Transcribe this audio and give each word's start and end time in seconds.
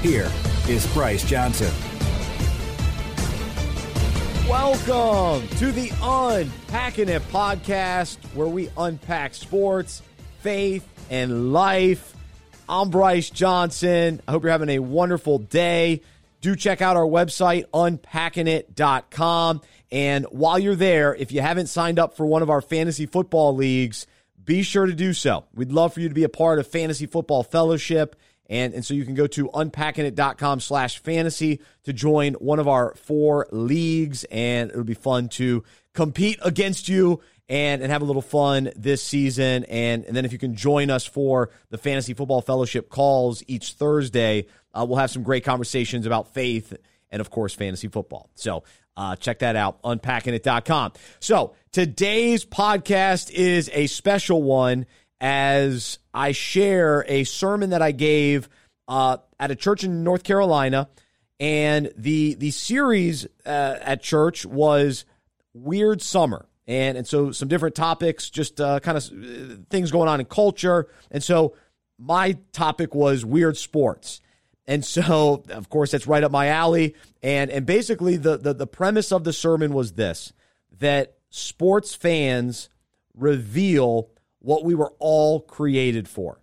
here 0.00 0.30
is 0.68 0.86
Bryce 0.94 1.24
Johnson. 1.24 1.72
Welcome 4.48 5.46
to 5.58 5.70
the 5.72 5.92
Unpacking 6.02 7.08
It 7.08 7.22
podcast, 7.28 8.16
where 8.34 8.48
we 8.48 8.70
unpack 8.76 9.34
sports, 9.34 10.02
faith, 10.40 10.88
and 11.10 11.52
life. 11.52 12.14
I'm 12.68 12.88
Bryce 12.88 13.30
Johnson. 13.30 14.22
I 14.26 14.30
hope 14.32 14.42
you're 14.42 14.52
having 14.52 14.70
a 14.70 14.78
wonderful 14.78 15.38
day. 15.38 16.00
Do 16.40 16.56
check 16.56 16.80
out 16.80 16.96
our 16.96 17.04
website, 17.04 17.66
unpackingit.com. 17.74 19.60
And 19.92 20.24
while 20.30 20.58
you're 20.58 20.76
there, 20.76 21.14
if 21.14 21.30
you 21.30 21.42
haven't 21.42 21.66
signed 21.66 21.98
up 21.98 22.16
for 22.16 22.24
one 22.24 22.42
of 22.42 22.48
our 22.48 22.62
fantasy 22.62 23.06
football 23.06 23.54
leagues, 23.54 24.06
be 24.44 24.62
sure 24.62 24.86
to 24.86 24.94
do 24.94 25.12
so. 25.12 25.44
We'd 25.54 25.72
love 25.72 25.92
for 25.92 26.00
you 26.00 26.08
to 26.08 26.14
be 26.14 26.24
a 26.24 26.28
part 26.28 26.58
of 26.58 26.66
Fantasy 26.66 27.06
Football 27.06 27.42
Fellowship. 27.42 28.16
And, 28.50 28.74
and 28.74 28.84
so 28.84 28.92
you 28.92 29.04
can 29.04 29.14
go 29.14 29.28
to 29.28 29.48
unpackingit.com 29.48 30.60
slash 30.60 30.98
fantasy 30.98 31.60
to 31.84 31.92
join 31.92 32.34
one 32.34 32.58
of 32.58 32.66
our 32.66 32.94
four 32.96 33.46
leagues. 33.52 34.24
And 34.24 34.70
it'll 34.70 34.84
be 34.84 34.94
fun 34.94 35.28
to 35.30 35.62
compete 35.94 36.38
against 36.42 36.88
you 36.88 37.20
and, 37.48 37.80
and 37.80 37.92
have 37.92 38.02
a 38.02 38.04
little 38.04 38.22
fun 38.22 38.72
this 38.74 39.04
season. 39.04 39.64
And, 39.64 40.04
and 40.04 40.16
then 40.16 40.24
if 40.24 40.32
you 40.32 40.38
can 40.38 40.56
join 40.56 40.90
us 40.90 41.06
for 41.06 41.50
the 41.70 41.78
Fantasy 41.78 42.12
Football 42.12 42.42
Fellowship 42.42 42.90
calls 42.90 43.44
each 43.46 43.74
Thursday, 43.74 44.46
uh, 44.74 44.84
we'll 44.86 44.98
have 44.98 45.12
some 45.12 45.22
great 45.22 45.44
conversations 45.44 46.04
about 46.04 46.34
faith 46.34 46.76
and, 47.10 47.20
of 47.20 47.30
course, 47.30 47.54
fantasy 47.54 47.86
football. 47.86 48.30
So 48.34 48.64
uh, 48.96 49.14
check 49.16 49.38
that 49.40 49.56
out, 49.56 49.80
unpackingit.com. 49.82 50.92
So 51.20 51.54
today's 51.70 52.44
podcast 52.44 53.30
is 53.30 53.70
a 53.72 53.86
special 53.86 54.42
one 54.42 54.86
as 55.20 55.98
I 56.14 56.32
share 56.32 57.04
a 57.08 57.24
sermon 57.24 57.70
that 57.70 57.82
I 57.82 57.92
gave 57.92 58.48
uh, 58.88 59.18
at 59.38 59.50
a 59.50 59.56
church 59.56 59.84
in 59.84 60.02
North 60.02 60.24
Carolina, 60.24 60.88
and 61.38 61.92
the 61.96 62.34
the 62.34 62.50
series 62.50 63.26
uh, 63.46 63.76
at 63.80 64.02
church 64.02 64.44
was 64.46 65.04
Weird 65.54 66.02
Summer, 66.02 66.46
and 66.66 66.96
and 66.98 67.06
so 67.06 67.32
some 67.32 67.48
different 67.48 67.74
topics, 67.74 68.30
just 68.30 68.60
uh, 68.60 68.80
kind 68.80 68.98
of 68.98 69.04
uh, 69.04 69.56
things 69.70 69.90
going 69.90 70.08
on 70.08 70.20
in 70.20 70.26
culture, 70.26 70.88
and 71.10 71.22
so 71.22 71.54
my 71.98 72.38
topic 72.52 72.94
was 72.94 73.24
weird 73.24 73.56
sports. 73.56 74.20
And 74.66 74.84
so, 74.84 75.42
of 75.48 75.68
course, 75.68 75.90
that's 75.90 76.06
right 76.06 76.22
up 76.22 76.30
my 76.30 76.46
alley. 76.46 76.94
And 77.22 77.50
and 77.50 77.66
basically, 77.66 78.16
the, 78.16 78.36
the 78.36 78.54
the 78.54 78.66
premise 78.66 79.10
of 79.12 79.24
the 79.24 79.32
sermon 79.32 79.72
was 79.72 79.92
this: 79.92 80.32
that 80.78 81.16
sports 81.30 81.94
fans 81.94 82.68
reveal 83.14 84.10
what 84.40 84.64
we 84.64 84.74
were 84.74 84.92
all 84.98 85.40
created 85.40 86.08
for. 86.08 86.40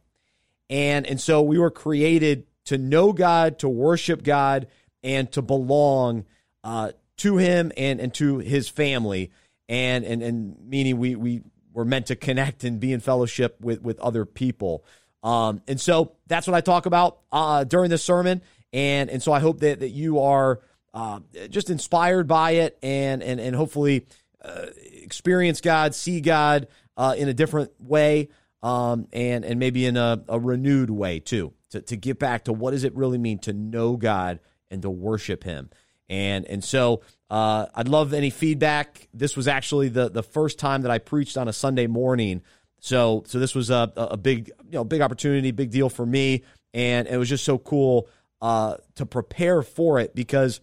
And, 0.70 1.06
and 1.06 1.20
so 1.20 1.42
we 1.42 1.58
were 1.58 1.72
created 1.72 2.46
to 2.66 2.78
know 2.78 3.14
God, 3.14 3.60
to 3.60 3.70
worship 3.70 4.24
God, 4.24 4.68
and 5.04 5.32
to 5.34 5.42
belong 5.42 6.26
uh, 6.64 6.92
to 7.18 7.38
Him 7.38 7.72
and, 7.78 8.00
and 8.00 8.14
to 8.16 8.40
His 8.40 8.70
family. 8.70 9.32
And, 9.70 10.06
and, 10.06 10.22
and 10.22 10.58
meaning 10.68 10.98
we, 10.98 11.16
we 11.16 11.42
were 11.74 11.86
meant 11.86 12.08
to 12.08 12.16
connect 12.16 12.64
and 12.64 12.80
be 12.80 12.94
in 12.94 13.00
fellowship 13.00 13.58
with, 13.62 13.82
with 13.82 14.00
other 14.00 14.26
people. 14.26 14.84
Um, 15.24 15.62
and 15.68 15.80
so 15.80 16.14
that's 16.28 16.48
what 16.48 16.56
I 16.56 16.62
talk 16.62 16.86
about 16.86 17.20
uh, 17.32 17.64
during 17.64 17.90
this 17.90 18.04
sermon. 18.04 18.42
And, 18.74 19.10
and 19.10 19.24
so 19.24 19.32
I 19.32 19.40
hope 19.40 19.60
that, 19.62 19.80
that 19.80 19.90
you 19.90 20.20
are 20.20 20.62
uh, 20.94 21.20
just 21.50 21.70
inspired 21.70 22.28
by 22.28 22.52
it 22.52 22.78
and, 22.82 23.22
and, 23.22 23.40
and 23.40 23.56
hopefully 23.56 24.08
uh, 24.44 24.68
experience 24.76 25.62
God, 25.62 25.96
see 25.96 26.22
God, 26.22 26.68
uh, 26.98 27.16
in 27.18 27.30
a 27.30 27.34
different 27.34 27.72
way 27.80 28.30
um, 28.64 29.08
and, 29.14 29.46
and 29.46 29.60
maybe 29.60 29.86
in 29.86 29.98
a, 29.98 30.24
a 30.28 30.40
renewed 30.40 30.90
way 30.90 31.20
too, 31.20 31.54
to, 31.70 31.82
to 31.82 31.96
get 31.96 32.20
back 32.20 32.46
to 32.46 32.54
what 32.54 32.72
does 32.72 32.84
it 32.84 32.96
really 32.96 33.18
mean 33.18 33.40
to 33.40 33.54
know 33.54 33.96
God 33.96 34.40
and 34.70 34.82
to 34.82 34.90
worship 34.90 35.44
Him. 35.44 35.70
And, 36.10 36.46
and 36.46 36.64
so 36.64 37.02
uh, 37.30 37.68
I'd 37.76 37.88
love 37.88 38.14
any 38.14 38.30
feedback. 38.30 39.08
This 39.14 39.36
was 39.36 39.48
actually 39.48 39.90
the, 39.90 40.10
the 40.10 40.24
first 40.24 40.58
time 40.58 40.82
that 40.82 40.92
I 40.92 40.98
preached 40.98 41.38
on 41.38 41.48
a 41.48 41.54
Sunday 41.54 41.88
morning. 41.88 42.42
So, 42.80 43.24
so 43.28 43.40
this 43.40 43.54
was 43.54 43.70
a, 43.70 43.92
a 43.96 44.18
big, 44.18 44.52
you 44.66 44.74
know, 44.74 44.84
big 44.84 45.02
opportunity, 45.02 45.52
big 45.52 45.72
deal 45.72 45.90
for 45.90 46.06
me. 46.06 46.44
And 46.74 47.08
it 47.08 47.18
was 47.18 47.30
just 47.30 47.44
so 47.44 47.58
cool 47.58 48.08
uh, 48.42 48.78
to 48.96 49.06
prepare 49.06 49.62
for 49.62 50.00
it 50.00 50.16
because 50.16 50.62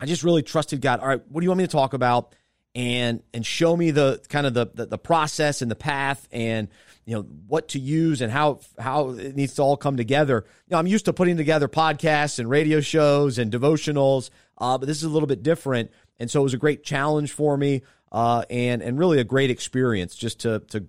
I 0.00 0.06
just 0.06 0.24
really 0.24 0.42
trusted 0.42 0.80
God. 0.80 1.00
All 1.00 1.08
right, 1.08 1.22
what 1.28 1.40
do 1.40 1.44
you 1.44 1.50
want 1.50 1.58
me 1.58 1.64
to 1.64 1.70
talk 1.70 1.94
about? 1.94 2.34
And 2.74 3.22
and 3.32 3.46
show 3.46 3.76
me 3.76 3.90
the 3.90 4.20
kind 4.28 4.46
of 4.46 4.54
the, 4.54 4.66
the, 4.74 4.86
the 4.86 4.98
process 4.98 5.62
and 5.62 5.70
the 5.70 5.76
path 5.76 6.28
and 6.32 6.68
you 7.06 7.14
know 7.14 7.22
what 7.22 7.68
to 7.68 7.78
use 7.78 8.20
and 8.20 8.32
how 8.32 8.60
how 8.78 9.10
it 9.10 9.36
needs 9.36 9.54
to 9.54 9.62
all 9.62 9.76
come 9.76 9.96
together. 9.96 10.44
You 10.66 10.74
know, 10.74 10.78
I'm 10.78 10.86
used 10.86 11.04
to 11.04 11.12
putting 11.12 11.36
together 11.36 11.68
podcasts 11.68 12.38
and 12.38 12.48
radio 12.48 12.80
shows 12.80 13.38
and 13.38 13.52
devotionals, 13.52 14.30
uh, 14.58 14.78
but 14.78 14.86
this 14.86 14.98
is 14.98 15.04
a 15.04 15.10
little 15.10 15.26
bit 15.26 15.42
different, 15.42 15.90
and 16.18 16.30
so 16.30 16.40
it 16.40 16.44
was 16.44 16.54
a 16.54 16.58
great 16.58 16.82
challenge 16.82 17.32
for 17.32 17.56
me, 17.56 17.82
uh, 18.10 18.44
and 18.50 18.82
and 18.82 18.98
really 18.98 19.18
a 19.18 19.24
great 19.24 19.50
experience 19.50 20.14
just 20.16 20.40
to 20.40 20.60
to 20.70 20.86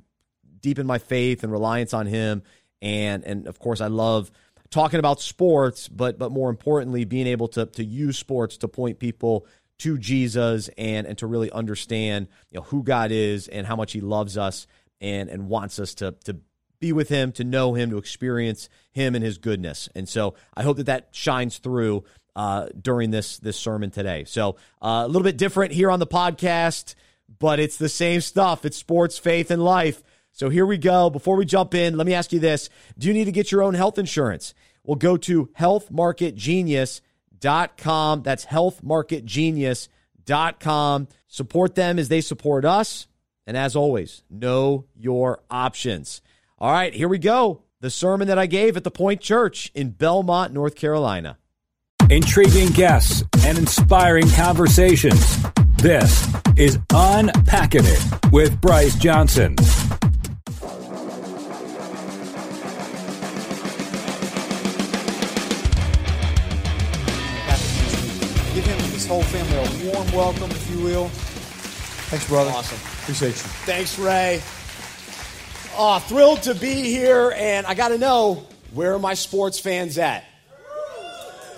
deepen 0.61 0.87
my 0.87 0.97
faith 0.97 1.43
and 1.43 1.51
reliance 1.51 1.93
on 1.93 2.07
Him, 2.07 2.43
and 2.81 3.23
and 3.23 3.45
of 3.47 3.59
course 3.59 3.81
I 3.81 3.87
love 3.87 4.31
talking 4.71 4.99
about 4.99 5.21
sports, 5.21 5.87
but 5.87 6.17
but 6.17 6.31
more 6.31 6.49
importantly 6.49 7.05
being 7.05 7.27
able 7.27 7.49
to 7.49 7.65
to 7.65 7.83
use 7.83 8.17
sports 8.17 8.57
to 8.57 8.67
point 8.67 8.99
people 8.99 9.45
to 9.79 9.97
Jesus 9.97 10.69
and 10.77 11.05
and 11.05 11.17
to 11.17 11.27
really 11.27 11.51
understand 11.51 12.27
you 12.51 12.59
know 12.59 12.63
who 12.63 12.83
God 12.83 13.11
is 13.11 13.47
and 13.47 13.67
how 13.67 13.75
much 13.75 13.91
He 13.91 14.01
loves 14.01 14.37
us 14.37 14.67
and 15.01 15.29
and 15.29 15.49
wants 15.49 15.79
us 15.79 15.93
to 15.95 16.15
to 16.25 16.37
be 16.79 16.93
with 16.93 17.09
Him, 17.09 17.31
to 17.33 17.43
know 17.43 17.73
Him, 17.73 17.89
to 17.89 17.97
experience 17.97 18.69
Him 18.91 19.15
and 19.15 19.23
His 19.23 19.37
goodness. 19.37 19.89
And 19.95 20.07
so 20.07 20.35
I 20.55 20.63
hope 20.63 20.77
that 20.77 20.85
that 20.85 21.09
shines 21.11 21.57
through 21.57 22.03
uh, 22.35 22.67
during 22.79 23.11
this 23.11 23.37
this 23.37 23.57
sermon 23.57 23.91
today. 23.91 24.23
So 24.25 24.57
uh, 24.81 25.03
a 25.05 25.07
little 25.07 25.23
bit 25.23 25.37
different 25.37 25.71
here 25.71 25.89
on 25.89 25.99
the 25.99 26.07
podcast, 26.07 26.95
but 27.39 27.59
it's 27.59 27.77
the 27.77 27.89
same 27.89 28.21
stuff. 28.21 28.65
It's 28.65 28.77
sports, 28.77 29.17
faith, 29.17 29.51
and 29.51 29.63
life. 29.63 30.03
So 30.31 30.49
here 30.49 30.65
we 30.65 30.77
go. 30.77 31.09
Before 31.09 31.37
we 31.37 31.45
jump 31.45 31.73
in, 31.73 31.97
let 31.97 32.05
me 32.05 32.13
ask 32.13 32.33
you 32.33 32.39
this: 32.39 32.69
Do 32.97 33.07
you 33.07 33.13
need 33.13 33.25
to 33.25 33.31
get 33.31 33.51
your 33.51 33.63
own 33.63 33.73
health 33.73 33.97
insurance? 33.97 34.53
Well, 34.83 34.95
go 34.95 35.17
to 35.17 35.49
Health 35.53 35.89
Market 35.89 36.35
Genius 36.35 37.01
healthmarketgenius.com. 37.39 38.23
That's 38.23 38.45
healthmarketgenius.com. 38.45 41.07
Support 41.27 41.75
them 41.75 41.99
as 41.99 42.09
they 42.09 42.21
support 42.21 42.65
us. 42.65 43.07
And 43.47 43.55
as 43.55 43.75
always, 43.75 44.23
know 44.29 44.85
your 44.95 45.43
options. 45.49 46.21
All 46.57 46.71
right, 46.71 46.93
here 46.93 47.07
we 47.07 47.19
go. 47.19 47.61
The 47.81 47.91
sermon 47.91 48.29
that 48.29 48.39
I 48.39 48.47
gave 48.47 48.77
at 48.77 48.83
the 48.83 48.91
Point 48.91 49.21
Church 49.21 49.71
in 49.75 49.91
Belmont, 49.91 50.51
North 50.53 50.73
Carolina. 50.75 51.37
Intriguing 52.09 52.69
guests 52.69 53.23
and 53.45 53.57
inspiring 53.57 54.29
conversations. 54.29 55.37
This 55.77 56.27
is 56.55 56.79
Unpacking 56.93 57.83
It 57.83 58.31
with 58.31 58.61
Bryce 58.61 58.95
Johnson. 58.95 59.55
Whole 69.07 69.23
family 69.23 69.55
a 69.55 69.93
warm 69.93 70.11
welcome, 70.11 70.51
if 70.51 70.71
you 70.71 70.83
will. 70.83 71.09
Thanks, 72.09 72.27
brother. 72.27 72.51
Awesome. 72.51 72.77
Appreciate 73.03 73.29
you. 73.29 73.49
Thanks, 73.65 73.99
Ray. 73.99 74.41
Oh, 75.77 75.99
thrilled 75.99 76.43
to 76.43 76.55
be 76.55 76.83
here, 76.83 77.33
and 77.35 77.65
I 77.65 77.73
got 77.73 77.89
to 77.89 77.97
know 77.97 78.45
where 78.73 78.93
are 78.93 78.99
my 78.99 79.13
sports 79.13 79.59
fans 79.59 79.97
at? 79.97 80.23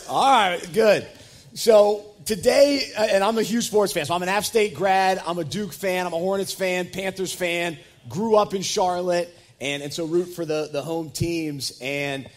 All 0.10 0.24
right, 0.24 0.74
good. 0.74 1.08
So 1.54 2.06
today, 2.26 2.92
uh, 2.98 3.08
and 3.10 3.24
I'm 3.24 3.38
a 3.38 3.44
huge 3.44 3.68
sports 3.68 3.94
fan. 3.94 4.06
So 4.06 4.14
I'm 4.14 4.24
an 4.24 4.30
App 4.30 4.46
State 4.46 4.76
grad. 4.76 5.22
I'm 5.26 5.38
a 5.38 5.44
Duke 5.44 5.74
fan. 5.74 6.06
I'm 6.06 6.14
a 6.14 6.18
Hornets 6.18 6.54
fan, 6.54 6.88
Panthers 6.90 7.34
fan. 7.34 7.78
Grew 8.10 8.36
up 8.36 8.54
in 8.54 8.62
Charlotte, 8.62 9.34
and, 9.60 9.84
and 9.84 9.94
so 9.94 10.06
root 10.06 10.26
for 10.26 10.46
the, 10.46 10.70
the 10.72 10.82
home 10.82 11.10
teams. 11.10 11.78
And 11.82 12.28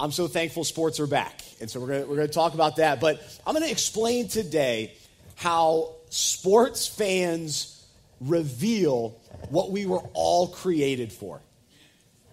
I'm 0.00 0.12
so 0.12 0.28
thankful 0.28 0.64
sports 0.64 0.98
are 0.98 1.06
back. 1.06 1.42
And 1.60 1.68
so 1.68 1.78
we're 1.78 1.88
going 1.88 2.08
we're 2.08 2.16
going 2.16 2.28
to 2.28 2.34
talk 2.34 2.54
about 2.54 2.76
that. 2.76 3.00
But 3.00 3.22
I'm 3.46 3.54
going 3.54 3.66
to 3.66 3.70
explain 3.70 4.28
today 4.28 4.94
how 5.36 5.96
sports 6.08 6.86
fans 6.86 7.84
reveal 8.18 9.20
what 9.50 9.70
we 9.70 9.84
were 9.84 10.02
all 10.14 10.48
created 10.48 11.12
for. 11.12 11.42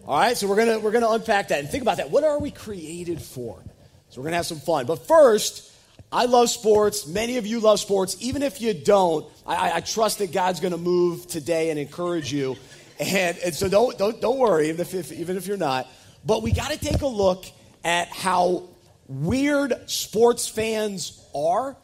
All 0.08 0.18
right, 0.18 0.38
so 0.38 0.48
we're 0.48 0.56
going 0.56 0.70
to 0.70 0.80
we're 0.80 0.92
going 0.92 1.04
to 1.04 1.12
unpack 1.12 1.50
that 1.50 1.60
and 1.60 1.70
think 1.70 1.82
about 1.82 1.98
that. 1.98 2.10
What 2.10 2.24
are 2.24 2.40
we 2.40 2.52
created 2.52 3.22
for? 3.22 3.62
So 4.10 4.22
we're 4.22 4.24
going 4.24 4.32
to 4.32 4.38
have 4.38 4.46
some 4.46 4.62
fun. 4.62 4.86
But 4.86 5.06
first, 5.06 5.70
I 6.10 6.26
love 6.26 6.50
sports. 6.50 7.06
Many 7.06 7.36
of 7.36 7.46
you 7.46 7.60
love 7.60 7.82
sports. 7.82 8.16
Even 8.22 8.44
if 8.44 8.62
you 8.62 8.74
don't, 8.74 9.26
I, 9.46 9.74
I 9.74 9.80
trust 9.82 10.20
that 10.20 10.32
God's 10.32 10.62
going 10.62 10.72
to 10.72 10.78
move 10.78 11.28
today 11.28 11.70
and 11.70 11.78
encourage 11.78 12.32
you. 12.32 12.56
And, 12.98 13.38
and 13.40 13.54
so 13.54 13.68
don't, 13.68 13.98
don't, 13.98 14.20
don't 14.22 14.40
worry, 14.40 14.70
even 14.70 14.82
if, 14.82 14.94
if, 14.94 15.12
even 15.12 15.36
if 15.36 15.46
you're 15.46 15.58
not. 15.58 15.88
But 16.26 16.42
we 16.42 16.52
got 16.52 16.72
to 16.72 16.80
take 16.80 17.02
a 17.02 17.08
look 17.08 17.46
at 17.88 18.10
how 18.10 18.64
weird 19.08 19.90
sports 19.90 20.48
fans 20.48 21.26
are. 21.34 21.76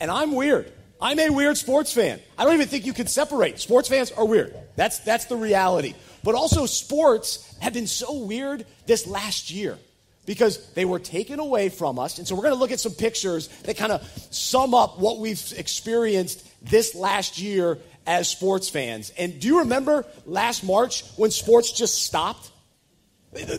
And 0.00 0.10
I'm 0.10 0.34
weird. 0.34 0.72
I'm 1.00 1.18
a 1.18 1.30
weird 1.30 1.58
sports 1.58 1.92
fan. 1.92 2.20
I 2.38 2.44
don't 2.44 2.54
even 2.54 2.68
think 2.68 2.86
you 2.86 2.94
can 2.94 3.06
separate. 3.06 3.60
Sports 3.60 3.88
fans 3.88 4.10
are 4.12 4.24
weird. 4.24 4.56
That's, 4.76 5.00
that's 5.00 5.26
the 5.26 5.36
reality. 5.36 5.94
But 6.24 6.34
also, 6.34 6.64
sports 6.66 7.54
have 7.60 7.74
been 7.74 7.86
so 7.86 8.24
weird 8.24 8.64
this 8.86 9.06
last 9.06 9.50
year 9.50 9.78
because 10.24 10.72
they 10.72 10.84
were 10.84 11.00
taken 11.00 11.38
away 11.38 11.68
from 11.68 11.98
us. 11.98 12.18
And 12.18 12.26
so 12.26 12.34
we're 12.34 12.42
going 12.42 12.54
to 12.54 12.60
look 12.60 12.70
at 12.70 12.80
some 12.80 12.92
pictures 12.92 13.48
that 13.64 13.76
kind 13.76 13.92
of 13.92 14.02
sum 14.30 14.72
up 14.74 14.98
what 14.98 15.18
we've 15.18 15.52
experienced 15.56 16.48
this 16.64 16.94
last 16.94 17.40
year 17.40 17.78
as 18.06 18.28
sports 18.28 18.70
fans. 18.70 19.12
And 19.18 19.38
do 19.38 19.48
you 19.48 19.58
remember 19.58 20.06
last 20.24 20.64
March 20.64 21.04
when 21.16 21.30
sports 21.30 21.72
just 21.72 22.02
stopped? 22.02 22.50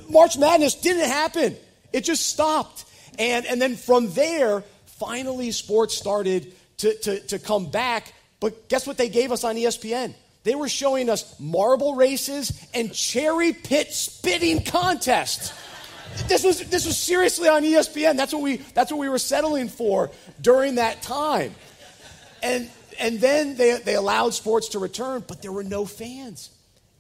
March 0.09 0.37
Madness 0.37 0.75
didn't 0.75 1.09
happen. 1.09 1.57
It 1.93 2.03
just 2.03 2.27
stopped. 2.27 2.85
And, 3.19 3.45
and 3.45 3.61
then 3.61 3.75
from 3.75 4.11
there, 4.13 4.63
finally 4.85 5.51
sports 5.51 5.95
started 5.95 6.53
to, 6.77 6.97
to, 6.99 7.19
to 7.27 7.39
come 7.39 7.69
back. 7.69 8.11
But 8.39 8.67
guess 8.67 8.85
what 8.85 8.97
they 8.97 9.09
gave 9.09 9.31
us 9.31 9.43
on 9.43 9.55
ESPN? 9.55 10.15
They 10.43 10.55
were 10.55 10.67
showing 10.67 11.09
us 11.09 11.39
marble 11.39 11.95
races 11.95 12.67
and 12.73 12.93
cherry 12.93 13.53
pit 13.53 13.93
spitting 13.93 14.63
contests. 14.63 15.53
This 16.27 16.43
was, 16.43 16.59
this 16.69 16.85
was 16.85 16.97
seriously 16.97 17.47
on 17.47 17.63
ESPN. 17.63 18.17
That's 18.17 18.33
what, 18.33 18.41
we, 18.41 18.57
that's 18.57 18.91
what 18.91 18.99
we 18.99 19.07
were 19.07 19.19
settling 19.19 19.69
for 19.69 20.11
during 20.41 20.75
that 20.75 21.01
time. 21.01 21.55
And, 22.41 22.69
and 22.99 23.21
then 23.21 23.55
they, 23.55 23.77
they 23.77 23.95
allowed 23.95 24.33
sports 24.33 24.69
to 24.69 24.79
return, 24.79 25.23
but 25.25 25.41
there 25.41 25.51
were 25.51 25.63
no 25.63 25.85
fans. 25.85 26.49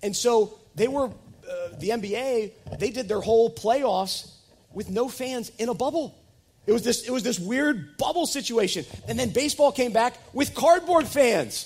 And 0.01 0.15
so 0.15 0.57
they 0.75 0.87
were, 0.87 1.07
uh, 1.07 1.69
the 1.79 1.89
NBA, 1.89 2.51
they 2.79 2.89
did 2.91 3.09
their 3.09 3.21
whole 3.21 3.53
playoffs 3.53 4.32
with 4.73 4.89
no 4.89 5.07
fans 5.07 5.51
in 5.57 5.69
a 5.69 5.73
bubble. 5.73 6.17
It 6.65 6.71
was 6.71 6.83
this, 6.83 7.07
it 7.07 7.11
was 7.11 7.23
this 7.23 7.39
weird 7.39 7.97
bubble 7.97 8.25
situation. 8.25 8.85
And 9.07 9.19
then 9.19 9.29
baseball 9.29 9.71
came 9.71 9.91
back 9.91 10.17
with 10.33 10.53
cardboard 10.53 11.07
fans. 11.07 11.65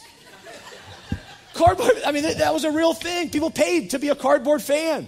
Cardboard, 1.53 1.91
I 2.05 2.11
mean, 2.11 2.23
that 2.23 2.53
was 2.53 2.63
a 2.63 2.71
real 2.71 2.93
thing. 2.93 3.29
People 3.29 3.51
paid 3.51 3.91
to 3.91 3.99
be 3.99 4.09
a 4.09 4.15
cardboard 4.15 4.61
fan. 4.61 5.07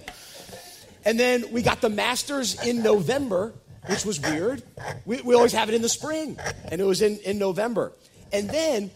And 1.06 1.20
then 1.20 1.52
we 1.52 1.62
got 1.62 1.82
the 1.82 1.90
Masters 1.90 2.62
in 2.66 2.84
November, 2.84 3.54
which 3.88 4.06
was 4.06 4.20
weird. 4.20 4.62
We, 5.06 5.22
we 5.22 5.36
always 5.36 5.54
have 5.54 5.70
it 5.70 5.76
in 5.76 5.82
the 5.82 5.90
spring, 5.90 6.38
and 6.72 6.82
it 6.82 6.84
was 6.84 7.02
in, 7.02 7.18
in 7.20 7.40
November. 7.40 7.94
And 8.32 8.50
then 8.50 8.92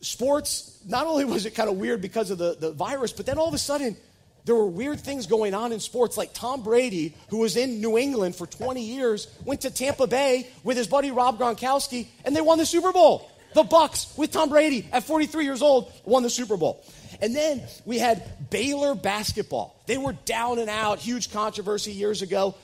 sports, 0.00 0.78
not 0.86 1.06
only 1.06 1.24
was 1.24 1.46
it 1.46 1.54
kind 1.54 1.68
of 1.68 1.76
weird 1.76 2.00
because 2.00 2.30
of 2.30 2.38
the, 2.38 2.56
the 2.58 2.72
virus, 2.72 3.12
but 3.12 3.26
then 3.26 3.38
all 3.38 3.48
of 3.48 3.54
a 3.54 3.58
sudden, 3.58 3.96
there 4.44 4.54
were 4.54 4.66
weird 4.66 5.00
things 5.00 5.26
going 5.26 5.54
on 5.54 5.72
in 5.72 5.80
sports, 5.80 6.16
like 6.16 6.32
Tom 6.32 6.62
Brady, 6.62 7.14
who 7.28 7.38
was 7.38 7.56
in 7.56 7.80
New 7.80 7.96
England 7.96 8.34
for 8.34 8.46
20 8.46 8.82
years, 8.82 9.28
went 9.44 9.60
to 9.62 9.70
Tampa 9.70 10.06
Bay 10.06 10.48
with 10.64 10.76
his 10.76 10.88
buddy 10.88 11.10
Rob 11.10 11.38
Gronkowski, 11.38 12.08
and 12.24 12.34
they 12.34 12.40
won 12.40 12.58
the 12.58 12.66
Super 12.66 12.92
Bowl. 12.92 13.30
The 13.54 13.62
Bucs 13.62 14.16
with 14.16 14.32
Tom 14.32 14.48
Brady 14.48 14.88
at 14.92 15.04
43 15.04 15.44
years 15.44 15.62
old 15.62 15.92
won 16.04 16.22
the 16.22 16.30
Super 16.30 16.56
Bowl. 16.56 16.84
And 17.20 17.36
then 17.36 17.62
we 17.84 17.98
had 17.98 18.50
Baylor 18.50 18.94
basketball. 18.94 19.80
They 19.86 19.98
were 19.98 20.14
down 20.24 20.58
and 20.58 20.70
out, 20.70 20.98
huge 20.98 21.30
controversy 21.32 21.92
years 21.92 22.22
ago. 22.22 22.56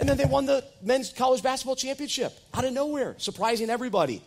And 0.00 0.08
then 0.08 0.16
they 0.16 0.24
won 0.24 0.44
the 0.44 0.64
men's 0.82 1.10
college 1.10 1.42
basketball 1.42 1.76
championship 1.76 2.36
out 2.52 2.64
of 2.64 2.72
nowhere, 2.72 3.14
surprising 3.18 3.70
everybody. 3.70 4.22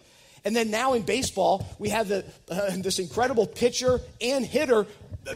And 0.46 0.56
then 0.56 0.72
now 0.72 0.94
in 0.94 1.02
baseball, 1.02 1.68
we 1.78 1.90
have 1.90 2.08
the, 2.08 2.24
uh, 2.50 2.72
this 2.78 3.00
incredible 3.00 3.46
pitcher 3.46 4.00
and 4.22 4.46
hitter 4.46 4.88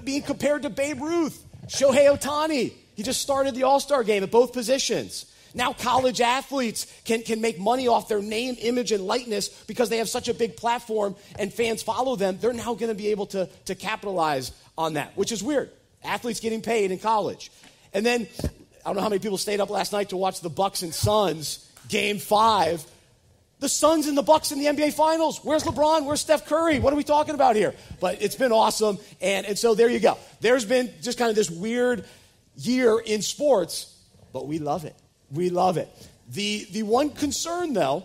being 0.03 0.21
compared 0.21 0.63
to 0.63 0.69
Babe 0.69 1.01
Ruth. 1.01 1.45
Shohei 1.71 2.13
Ohtani, 2.13 2.73
he 2.95 3.03
just 3.03 3.21
started 3.21 3.56
the 3.56 3.63
All 3.63 3.79
Star 3.79 4.03
game 4.03 4.23
at 4.23 4.31
both 4.31 4.51
positions. 4.51 5.25
Now, 5.53 5.73
college 5.73 6.21
athletes 6.21 6.85
can, 7.03 7.23
can 7.23 7.41
make 7.41 7.59
money 7.59 7.88
off 7.88 8.07
their 8.07 8.21
name, 8.21 8.56
image, 8.59 8.91
and 8.91 9.06
likeness 9.06 9.50
because 9.68 9.89
they 9.89 9.97
have 9.97 10.09
such 10.09 10.27
a 10.27 10.33
big 10.33 10.56
platform 10.56 11.15
and 11.39 11.53
fans 11.53 11.81
follow 11.81 12.15
them. 12.15 12.38
They're 12.39 12.53
now 12.53 12.73
going 12.73 12.89
to 12.89 12.95
be 12.95 13.07
able 13.09 13.25
to, 13.27 13.47
to 13.65 13.75
capitalize 13.75 14.51
on 14.77 14.94
that, 14.94 15.18
which 15.18 15.31
is 15.31 15.44
weird. 15.44 15.69
Athletes 16.03 16.39
getting 16.39 16.62
paid 16.62 16.91
in 16.91 17.00
college. 17.00 17.51
And 17.94 18.06
then, 18.06 18.27
I 18.44 18.89
don't 18.89 18.95
know 18.95 19.01
how 19.01 19.09
many 19.09 19.19
people 19.19 19.38
stayed 19.38 19.59
up 19.59 19.69
last 19.69 19.91
night 19.91 20.09
to 20.09 20.17
watch 20.17 20.41
the 20.41 20.50
Bucks 20.50 20.83
and 20.83 20.94
Suns 20.94 21.69
game 21.88 22.17
five. 22.17 22.83
The 23.61 23.69
Suns 23.69 24.07
and 24.07 24.17
the 24.17 24.23
Bucks 24.23 24.51
in 24.51 24.59
the 24.59 24.65
NBA 24.65 24.93
Finals. 24.93 25.39
Where's 25.43 25.63
LeBron? 25.63 26.05
Where's 26.05 26.19
Steph 26.19 26.47
Curry? 26.47 26.79
What 26.79 26.93
are 26.93 26.95
we 26.95 27.03
talking 27.03 27.35
about 27.35 27.55
here? 27.55 27.75
But 27.99 28.19
it's 28.19 28.35
been 28.35 28.51
awesome. 28.51 28.97
And, 29.21 29.45
and 29.45 29.57
so 29.57 29.75
there 29.75 29.87
you 29.87 29.99
go. 29.99 30.17
There's 30.39 30.65
been 30.65 30.91
just 31.03 31.19
kind 31.19 31.29
of 31.29 31.35
this 31.35 31.51
weird 31.51 32.03
year 32.57 32.97
in 32.97 33.21
sports, 33.21 33.95
but 34.33 34.47
we 34.47 34.57
love 34.57 34.83
it. 34.83 34.95
We 35.31 35.51
love 35.51 35.77
it. 35.77 35.87
The, 36.31 36.65
the 36.71 36.81
one 36.81 37.11
concern, 37.11 37.73
though, 37.73 38.03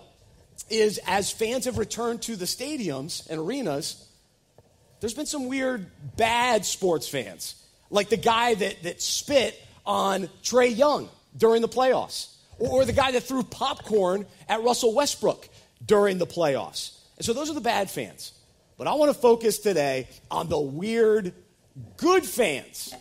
is 0.69 1.01
as 1.07 1.31
fans 1.31 1.65
have 1.65 1.79
returned 1.79 2.21
to 2.23 2.37
the 2.37 2.45
stadiums 2.45 3.27
and 3.31 3.41
arenas, 3.41 4.07
there's 5.01 5.15
been 5.15 5.25
some 5.25 5.49
weird, 5.49 5.87
bad 6.19 6.67
sports 6.67 7.09
fans. 7.09 7.55
Like 7.89 8.11
the 8.11 8.19
guy 8.19 8.53
that, 8.57 8.83
that 8.83 9.01
spit 9.01 9.59
on 9.87 10.29
Trae 10.43 10.77
Young 10.77 11.09
during 11.35 11.63
the 11.63 11.69
playoffs 11.69 12.36
or 12.59 12.85
the 12.85 12.93
guy 12.93 13.13
that 13.13 13.23
threw 13.23 13.43
popcorn 13.43 14.27
at 14.49 14.63
Russell 14.63 14.95
Westbrook 14.95 15.49
during 15.85 16.19
the 16.19 16.27
playoffs. 16.27 16.99
And 17.17 17.25
so 17.25 17.33
those 17.33 17.51
are 17.51 17.55
the 17.55 17.61
bad 17.61 17.91
fans. 17.91 18.33
But 18.79 18.87
I 18.87 18.95
want 18.95 19.13
to 19.13 19.19
focus 19.19 19.59
today 19.59 20.09
on 20.31 20.49
the 20.49 20.61
weird, 20.61 21.33
good 21.97 22.25
fans. 22.25 22.95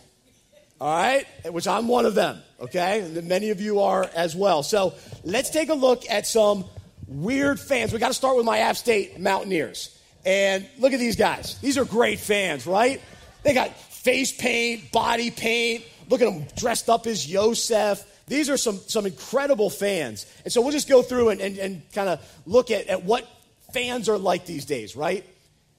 All 0.80 0.94
right? 0.94 1.26
Which 1.50 1.66
I'm 1.66 1.88
one 1.88 2.06
of 2.06 2.14
them, 2.14 2.40
okay? 2.60 3.00
And 3.00 3.28
many 3.28 3.50
of 3.50 3.60
you 3.60 3.80
are 3.80 4.08
as 4.14 4.34
well. 4.34 4.62
So 4.62 4.94
let's 5.24 5.50
take 5.50 5.68
a 5.68 5.74
look 5.74 6.08
at 6.10 6.26
some 6.26 6.64
weird 7.06 7.60
fans. 7.60 7.92
We 7.92 7.98
got 7.98 8.08
to 8.08 8.14
start 8.14 8.36
with 8.36 8.46
my 8.46 8.58
App 8.58 8.76
State 8.76 9.18
Mountaineers. 9.18 9.98
And 10.24 10.66
look 10.78 10.92
at 10.92 10.98
these 10.98 11.16
guys. 11.16 11.58
These 11.60 11.78
are 11.78 11.84
great 11.84 12.18
fans, 12.18 12.66
right? 12.66 13.00
They 13.42 13.54
got 13.54 13.74
face 13.76 14.32
paint, 14.32 14.90
body 14.92 15.30
paint. 15.30 15.84
Look 16.08 16.20
at 16.20 16.24
them 16.24 16.46
dressed 16.56 16.88
up 16.88 17.06
as 17.06 17.30
Yosef. 17.30 18.04
These 18.28 18.50
are 18.50 18.56
some, 18.56 18.78
some 18.86 19.06
incredible 19.06 19.70
fans. 19.70 20.26
And 20.44 20.52
so 20.52 20.60
we'll 20.60 20.72
just 20.72 20.88
go 20.88 21.02
through 21.02 21.28
and, 21.28 21.40
and, 21.40 21.58
and 21.58 21.92
kind 21.92 22.08
of 22.08 22.42
look 22.44 22.70
at, 22.70 22.88
at 22.88 23.04
what 23.04 23.26
fans 23.72 24.08
are 24.08 24.18
like 24.18 24.46
these 24.46 24.64
days, 24.64 24.96
right? 24.96 25.24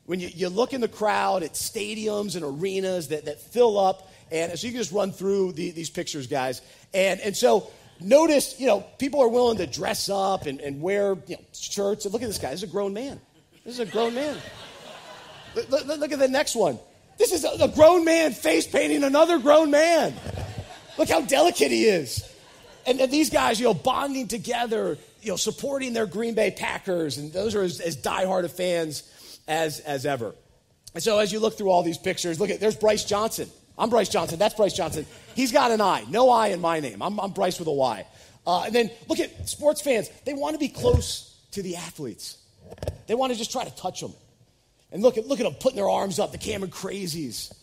When 0.06 0.22
you, 0.22 0.30
you 0.34 0.48
look 0.48 0.72
in 0.72 0.80
the 0.80 0.88
crowd 0.88 1.44
at 1.44 1.54
stadiums 1.54 2.38
and 2.38 2.46
arenas 2.46 3.10
that, 3.10 3.26
that 3.26 3.42
fill 3.42 3.78
up, 3.78 4.10
and 4.32 4.58
so 4.58 4.66
you 4.66 4.72
can 4.72 4.80
just 4.80 4.94
run 4.94 5.12
through 5.12 5.54
the, 5.54 5.72
these 5.72 5.90
pictures, 5.90 6.28
guys. 6.28 6.62
And, 6.94 7.20
and 7.20 7.36
so 7.36 7.70
notice, 8.00 8.58
you 8.60 8.68
know, 8.68 8.80
people 8.98 9.22
are 9.22 9.28
willing 9.28 9.58
to 9.58 9.68
dress 9.68 10.10
up 10.10 10.46
and, 10.46 10.62
and 10.62 10.82
wear 10.82 11.18
you 11.28 11.36
know, 11.36 11.42
shirts. 11.54 12.06
And 12.06 12.14
look 12.14 12.22
at 12.22 12.28
this 12.28 12.38
guy. 12.38 12.52
This 12.52 12.64
is 12.64 12.70
a 12.70 12.72
grown 12.72 12.94
man. 12.94 13.20
This 13.66 13.74
is 13.74 13.80
a 13.82 13.92
grown 13.92 14.16
man. 14.16 14.38
look, 15.56 15.70
look, 15.70 15.86
look, 15.86 16.12
at 16.14 16.20
the 16.20 16.30
next 16.30 16.56
one. 16.56 16.80
This 17.18 17.34
is 17.34 17.44
a, 17.44 17.66
a 17.66 17.68
grown 17.68 18.06
man 18.06 18.32
face 18.32 18.66
painting 18.66 19.04
another 19.04 19.38
grown 19.38 19.70
man. 19.70 20.14
Look 20.98 21.10
how 21.10 21.22
delicate 21.22 21.72
he 21.72 21.84
is 21.84 22.34
and, 22.88 23.02
and 23.02 23.12
these 23.12 23.30
guys, 23.30 23.60
you 23.60 23.66
know, 23.66 23.74
bonding 23.74 24.28
together, 24.28 24.98
you 25.22 25.30
know, 25.30 25.36
supporting 25.36 25.94
their 25.94 26.06
Green 26.06 26.34
Bay 26.34 26.52
Packers, 26.52 27.18
and 27.18 27.32
those 27.34 27.54
are 27.54 27.62
as, 27.62 27.82
as 27.82 27.98
diehard 27.98 28.46
of 28.46 28.54
fans 28.54 29.04
as, 29.48 29.82
as 29.82 30.06
ever. 30.06 30.34
And 30.94 31.04
so 31.04 31.20
as 31.20 31.32
you 31.32 31.40
look 31.40 31.58
through 31.58 31.70
all 31.70 31.84
these 31.84 31.98
pictures, 31.98 32.40
look 32.40 32.50
at, 32.50 32.60
there's 32.60 32.78
Bryce 32.78 33.04
Johnson. 33.04 33.50
I'm 33.78 33.90
Bryce 33.90 34.10
Johnson. 34.10 34.40
That's 34.40 34.56
Bryce 34.56 34.74
Johnson. 34.74 35.06
He's 35.36 35.52
got 35.52 35.70
an 35.72 35.82
I. 35.82 36.06
No 36.10 36.30
I 36.30 36.48
in 36.48 36.62
my 36.62 36.80
name. 36.80 37.04
I'm, 37.04 37.20
I'm 37.20 37.32
Bryce 37.32 37.60
with 37.60 37.68
a 37.68 37.74
Y. 37.74 38.08
Uh, 38.48 38.64
and 38.64 38.74
then 38.74 38.90
look 39.08 39.20
at 39.20 39.50
sports 39.50 39.82
fans. 39.82 40.10
They 40.26 40.34
want 40.34 40.54
to 40.54 40.60
be 40.60 40.70
close 40.70 41.38
to 41.52 41.62
the 41.62 41.76
athletes. 41.76 42.38
They 43.06 43.16
want 43.16 43.34
to 43.34 43.38
just 43.38 43.52
try 43.52 43.66
to 43.66 43.76
touch 43.76 44.00
them. 44.00 44.14
And 44.92 45.04
look 45.04 45.18
at, 45.18 45.28
look 45.28 45.40
at 45.42 45.44
them 45.44 45.56
putting 45.56 45.76
their 45.76 45.90
arms 45.90 46.18
up, 46.18 46.32
the 46.32 46.38
Cameron 46.38 46.72
Crazies. 46.72 47.54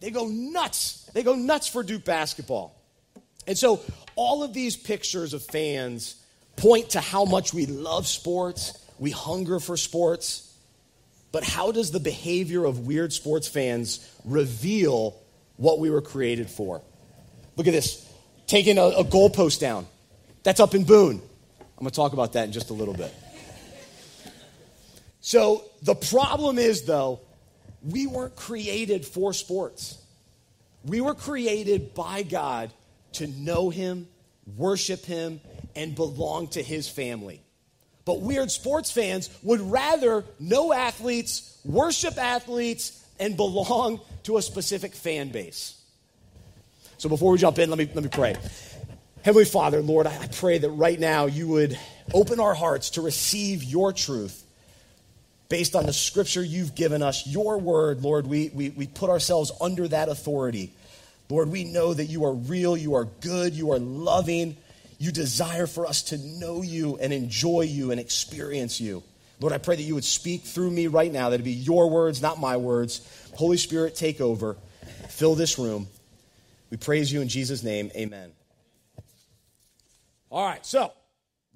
They 0.00 0.10
go 0.10 0.26
nuts. 0.26 1.10
They 1.14 1.22
go 1.22 1.34
nuts 1.34 1.66
for 1.66 1.82
Duke 1.82 2.04
basketball. 2.04 2.78
And 3.46 3.56
so 3.56 3.80
all 4.16 4.42
of 4.42 4.52
these 4.52 4.76
pictures 4.76 5.34
of 5.34 5.42
fans 5.42 6.16
point 6.56 6.90
to 6.90 7.00
how 7.00 7.24
much 7.24 7.52
we 7.52 7.66
love 7.66 8.06
sports, 8.06 8.78
we 8.98 9.10
hunger 9.10 9.60
for 9.60 9.76
sports. 9.76 10.52
But 11.32 11.42
how 11.42 11.72
does 11.72 11.90
the 11.90 12.00
behavior 12.00 12.64
of 12.64 12.86
weird 12.86 13.12
sports 13.12 13.48
fans 13.48 14.08
reveal 14.24 15.20
what 15.56 15.80
we 15.80 15.90
were 15.90 16.02
created 16.02 16.48
for? 16.48 16.80
Look 17.56 17.66
at 17.66 17.72
this 17.72 18.08
taking 18.46 18.78
a, 18.78 18.84
a 18.84 19.04
goalpost 19.04 19.58
down. 19.60 19.86
That's 20.44 20.60
up 20.60 20.74
in 20.74 20.84
Boone. 20.84 21.20
I'm 21.60 21.80
going 21.80 21.90
to 21.90 21.96
talk 21.96 22.12
about 22.12 22.34
that 22.34 22.44
in 22.44 22.52
just 22.52 22.70
a 22.70 22.74
little 22.74 22.94
bit. 22.94 23.12
So 25.20 25.64
the 25.82 25.94
problem 25.94 26.58
is, 26.58 26.82
though, 26.82 27.20
we 27.82 28.06
weren't 28.06 28.36
created 28.36 29.04
for 29.04 29.32
sports. 29.32 29.98
We 30.84 31.00
were 31.00 31.14
created 31.14 31.94
by 31.94 32.22
God 32.22 32.70
to 33.14 33.26
know 33.26 33.70
Him, 33.70 34.08
worship 34.56 35.04
Him, 35.04 35.40
and 35.76 35.94
belong 35.94 36.48
to 36.48 36.62
his 36.62 36.88
family. 36.88 37.40
But 38.04 38.20
weird 38.20 38.50
sports 38.50 38.90
fans 38.90 39.30
would 39.42 39.60
rather 39.60 40.24
know 40.38 40.72
athletes, 40.72 41.58
worship 41.64 42.18
athletes, 42.18 43.04
and 43.18 43.36
belong 43.36 44.00
to 44.24 44.36
a 44.36 44.42
specific 44.42 44.94
fan 44.94 45.30
base. 45.30 45.80
So 46.98 47.08
before 47.08 47.32
we 47.32 47.38
jump 47.38 47.58
in, 47.58 47.70
let 47.70 47.78
me, 47.78 47.88
let 47.94 48.04
me 48.04 48.10
pray. 48.10 48.36
Heavenly 49.22 49.46
Father, 49.46 49.80
Lord, 49.80 50.06
I 50.06 50.28
pray 50.28 50.58
that 50.58 50.70
right 50.70 51.00
now 51.00 51.26
you 51.26 51.48
would 51.48 51.78
open 52.12 52.40
our 52.40 52.54
hearts 52.54 52.90
to 52.90 53.00
receive 53.00 53.64
your 53.64 53.92
truth 53.92 54.42
based 55.48 55.74
on 55.74 55.86
the 55.86 55.92
scripture 55.92 56.42
you've 56.42 56.74
given 56.74 57.02
us, 57.02 57.26
your 57.26 57.58
word, 57.58 58.02
Lord. 58.02 58.26
We, 58.26 58.50
we, 58.52 58.70
we 58.70 58.86
put 58.86 59.08
ourselves 59.08 59.50
under 59.60 59.88
that 59.88 60.08
authority. 60.08 60.72
Lord, 61.28 61.50
we 61.50 61.64
know 61.64 61.94
that 61.94 62.06
you 62.06 62.24
are 62.24 62.34
real, 62.34 62.76
you 62.76 62.94
are 62.94 63.04
good, 63.04 63.54
you 63.54 63.72
are 63.72 63.78
loving. 63.78 64.56
You 64.98 65.10
desire 65.10 65.66
for 65.66 65.86
us 65.86 66.02
to 66.04 66.18
know 66.18 66.62
you 66.62 66.96
and 66.96 67.12
enjoy 67.12 67.62
you 67.62 67.90
and 67.90 68.00
experience 68.00 68.80
you. 68.80 69.02
Lord, 69.40 69.52
I 69.52 69.58
pray 69.58 69.76
that 69.76 69.82
you 69.82 69.94
would 69.94 70.04
speak 70.04 70.42
through 70.42 70.70
me 70.70 70.86
right 70.86 71.12
now, 71.12 71.30
that 71.30 71.40
it 71.40 71.44
be 71.44 71.52
your 71.52 71.90
words, 71.90 72.22
not 72.22 72.38
my 72.38 72.56
words. 72.56 73.06
Holy 73.34 73.56
Spirit, 73.56 73.96
take 73.96 74.20
over. 74.20 74.56
Fill 75.08 75.34
this 75.34 75.58
room. 75.58 75.88
We 76.70 76.76
praise 76.76 77.12
you 77.12 77.20
in 77.20 77.28
Jesus' 77.28 77.62
name. 77.62 77.90
Amen. 77.96 78.30
All 80.30 80.44
right, 80.44 80.64
so 80.64 80.92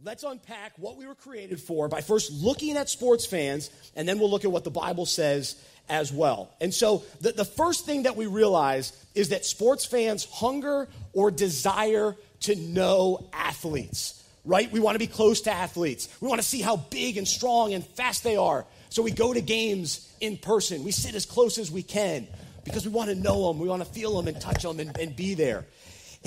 let's 0.05 0.23
unpack 0.23 0.73
what 0.77 0.97
we 0.97 1.07
were 1.07 1.15
created 1.15 1.61
for 1.61 1.89
by 1.89 2.01
first 2.01 2.33
looking 2.33 2.77
at 2.77 2.89
sports 2.89 3.27
fans, 3.27 3.71
and 3.97 4.09
then 4.09 4.19
we'll 4.19 4.31
look 4.31 4.45
at 4.45 4.53
what 4.53 4.65
the 4.65 4.71
Bible 4.71 5.07
says 5.07 5.61
as 5.89 6.13
well. 6.13 6.51
And 6.61 6.73
so, 6.73 7.05
the, 7.21 7.33
the 7.33 7.45
first 7.45 7.87
thing 7.87 8.05
that 8.05 8.17
we 8.17 8.27
realize 8.27 8.93
is 9.15 9.31
that 9.31 9.45
sports 9.45 9.85
fans 9.85 10.25
hunger 10.25 10.89
or 11.13 11.31
desire 11.31 12.17
to 12.41 12.57
know 12.57 13.29
athletes, 13.33 14.23
right? 14.45 14.71
We 14.71 14.81
want 14.81 14.95
to 14.95 14.99
be 14.99 15.07
close 15.07 15.43
to 15.43 15.53
athletes. 15.53 16.09
We 16.21 16.29
want 16.29 16.41
to 16.41 16.47
see 16.47 16.61
how 16.61 16.77
big 16.77 17.17
and 17.17 17.27
strong 17.27 17.75
and 17.75 17.85
fast 17.85 18.25
they 18.25 18.37
are. 18.37 18.65
So, 18.91 19.03
we 19.03 19.11
go 19.11 19.33
to 19.33 19.41
games 19.41 20.13
in 20.21 20.37
person. 20.37 20.85
We 20.85 20.93
sit 20.93 21.15
as 21.15 21.27
close 21.27 21.59
as 21.59 21.71
we 21.71 21.83
can 21.83 22.27
because 22.65 22.87
we 22.87 22.93
want 22.93 23.11
to 23.11 23.17
know 23.17 23.49
them, 23.49 23.59
we 23.59 23.69
want 23.69 23.85
to 23.85 23.91
feel 23.91 24.17
them 24.17 24.29
and 24.29 24.41
touch 24.41 24.63
them 24.63 24.79
and, 24.81 24.97
and 24.99 25.17
be 25.17 25.35
there. 25.35 25.65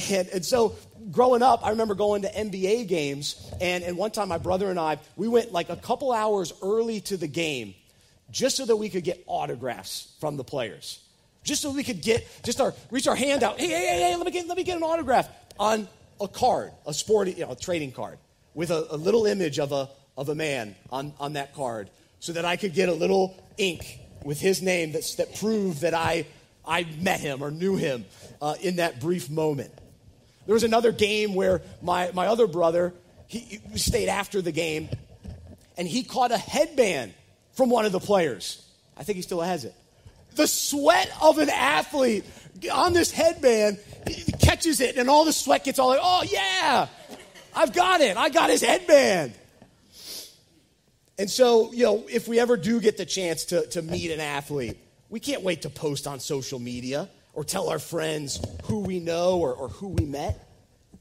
And, 0.10 0.28
and, 0.30 0.46
so 0.46 0.76
growing 1.12 1.42
up, 1.42 1.66
I 1.66 1.72
remember 1.72 1.96
going 1.96 2.22
to 2.24 2.32
NBA 2.32 2.88
games. 2.88 3.52
And, 3.60 3.84
and 3.84 3.98
one 3.98 4.12
time, 4.12 4.30
my 4.30 4.38
brother 4.38 4.70
and 4.70 4.80
I, 4.80 4.98
we 5.16 5.28
went 5.28 5.52
like 5.52 5.70
a 5.70 5.76
couple 5.76 6.12
hours 6.12 6.54
early 6.62 7.02
to 7.02 7.18
the 7.18 7.28
game 7.28 7.76
just 8.32 8.58
so 8.58 8.66
that 8.66 8.76
we 8.76 8.90
could 8.90 9.04
get 9.04 9.24
autographs 9.28 10.14
from 10.20 10.38
the 10.38 10.44
players. 10.44 11.00
Just 11.44 11.62
so 11.62 11.72
we 11.72 11.84
could 11.84 12.02
get, 12.02 12.28
just 12.44 12.62
our, 12.62 12.74
reach 12.92 13.08
our 13.08 13.16
hand 13.16 13.44
out. 13.44 13.60
Hey, 13.60 13.68
hey, 13.68 13.86
hey, 13.88 14.00
hey, 14.02 14.16
let 14.16 14.26
me 14.26 14.32
get, 14.32 14.48
let 14.48 14.58
me 14.58 14.64
get 14.64 14.78
an 14.78 14.84
autograph 14.84 15.28
on 15.60 15.88
a 16.20 16.28
card, 16.28 16.72
a 16.86 16.94
sporting, 16.94 17.38
you 17.38 17.46
know, 17.46 17.52
a 17.52 17.56
trading 17.56 17.92
card 17.92 18.18
with 18.54 18.70
a, 18.70 18.88
a 18.92 18.98
little 18.98 19.26
image 19.26 19.60
of 19.60 19.72
a, 19.72 19.90
of 20.18 20.30
a 20.30 20.36
man 20.36 20.76
on, 20.92 21.14
on 21.20 21.34
that 21.34 21.54
card 21.56 21.90
so 22.20 22.34
that 22.34 22.46
I 22.46 22.58
could 22.58 22.74
get 22.74 22.90
a 22.90 22.94
little 22.94 23.36
ink 23.58 24.00
with 24.24 24.40
his 24.40 24.62
name 24.62 24.92
that's, 24.92 25.16
that 25.16 25.36
proved 25.36 25.82
that 25.82 25.96
I, 25.96 26.28
I 26.66 26.86
met 27.00 27.20
him 27.20 27.44
or 27.44 27.50
knew 27.50 27.76
him 27.76 28.06
uh, 28.42 28.56
in 28.62 28.76
that 28.76 29.00
brief 29.00 29.30
moment. 29.30 29.72
There 30.46 30.54
was 30.54 30.64
another 30.64 30.92
game 30.92 31.34
where 31.34 31.62
my, 31.82 32.12
my 32.14 32.28
other 32.28 32.46
brother, 32.46 32.94
he, 33.28 33.40
he 33.72 33.78
stayed 33.78 34.10
after 34.10 34.42
the 34.42 34.52
game, 34.52 34.90
and 35.78 35.88
he 35.88 36.04
caught 36.04 36.32
a 36.32 36.38
headband 36.38 37.14
from 37.62 37.70
one 37.70 37.86
of 37.86 37.92
the 37.92 38.00
players. 38.00 38.68
I 38.98 39.04
think 39.04 39.18
he 39.18 39.22
still 39.22 39.40
has 39.40 39.66
it. 39.66 39.76
The 40.34 40.48
sweat 40.48 41.12
of 41.22 41.38
an 41.38 41.52
athlete 41.52 42.26
on 42.74 42.94
this 42.94 43.12
headband 43.12 43.78
he 44.08 44.32
catches 44.32 44.82
it, 44.82 44.98
and 44.98 45.08
all 45.12 45.26
the 45.26 45.32
sweat 45.32 45.64
gets 45.64 45.78
all 45.78 45.90
like, 45.90 46.00
oh, 46.02 46.24
yeah, 46.28 46.88
I've 47.56 47.72
got 47.72 48.02
it. 48.02 48.18
I 48.18 48.30
got 48.30 48.50
his 48.50 48.64
headband. 48.64 49.34
And 51.20 51.30
so, 51.30 51.72
you 51.72 51.84
know, 51.84 52.04
if 52.10 52.28
we 52.28 52.40
ever 52.40 52.58
do 52.58 52.80
get 52.80 52.98
the 52.98 53.06
chance 53.06 53.46
to, 53.46 53.68
to 53.68 53.84
meet 53.84 54.10
an 54.10 54.22
athlete, 54.22 54.80
we 55.08 55.20
can't 55.20 55.44
wait 55.44 55.62
to 55.62 55.70
post 55.70 56.08
on 56.08 56.20
social 56.20 56.58
media 56.58 57.12
or 57.34 57.44
tell 57.44 57.70
our 57.70 57.78
friends 57.78 58.44
who 58.64 58.80
we 58.80 59.00
know 59.00 59.38
or, 59.38 59.54
or 59.54 59.70
who 59.70 59.90
we 59.90 60.06
met, 60.08 60.50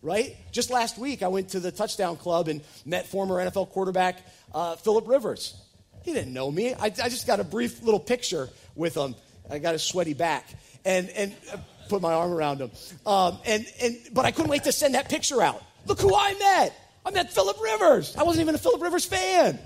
right? 0.03 0.37
Just 0.53 0.69
last 0.69 0.99
week, 0.99 1.23
I 1.23 1.29
went 1.29 1.49
to 1.51 1.61
the 1.61 1.73
Touchdown 1.73 2.17
Club 2.17 2.49
and 2.49 2.61
met 2.85 3.07
former 3.07 3.37
NFL 3.37 3.71
quarterback 3.71 4.19
uh, 4.55 4.77
Philip 4.77 5.09
Rivers. 5.09 5.57
He 6.03 6.13
didn't 6.13 6.33
know 6.33 6.51
me. 6.51 6.75
I, 6.75 6.87
I, 6.87 7.09
just 7.09 7.27
got 7.27 7.41
a 7.41 7.45
brief 7.45 7.83
little 7.83 8.01
picture 8.01 8.49
with 8.75 8.97
him. 8.97 9.15
I 9.51 9.59
got 9.59 9.73
his 9.73 9.83
sweaty 9.83 10.15
back 10.15 10.49
and, 10.85 11.09
and 11.11 11.35
uh, 11.53 11.59
put 11.89 12.01
my 12.01 12.13
arm 12.13 12.33
around 12.33 12.61
him. 12.61 12.71
Um, 13.05 13.39
and, 13.45 13.67
and, 13.83 13.99
but 14.13 14.25
I 14.25 14.31
couldn't 14.31 14.51
wait 14.51 14.65
to 14.65 14.73
send 14.73 14.95
that 14.95 15.09
picture 15.09 15.43
out. 15.43 15.63
Look 15.87 16.01
who 16.01 16.15
I 16.15 16.35
met. 16.35 16.77
I 17.05 17.11
met 17.11 17.33
Philip 17.33 17.57
Rivers. 17.63 18.17
I 18.17 18.23
wasn't 18.23 18.43
even 18.43 18.55
a 18.55 18.59
Philip 18.59 18.83
Rivers 18.83 19.05
fan. 19.05 19.59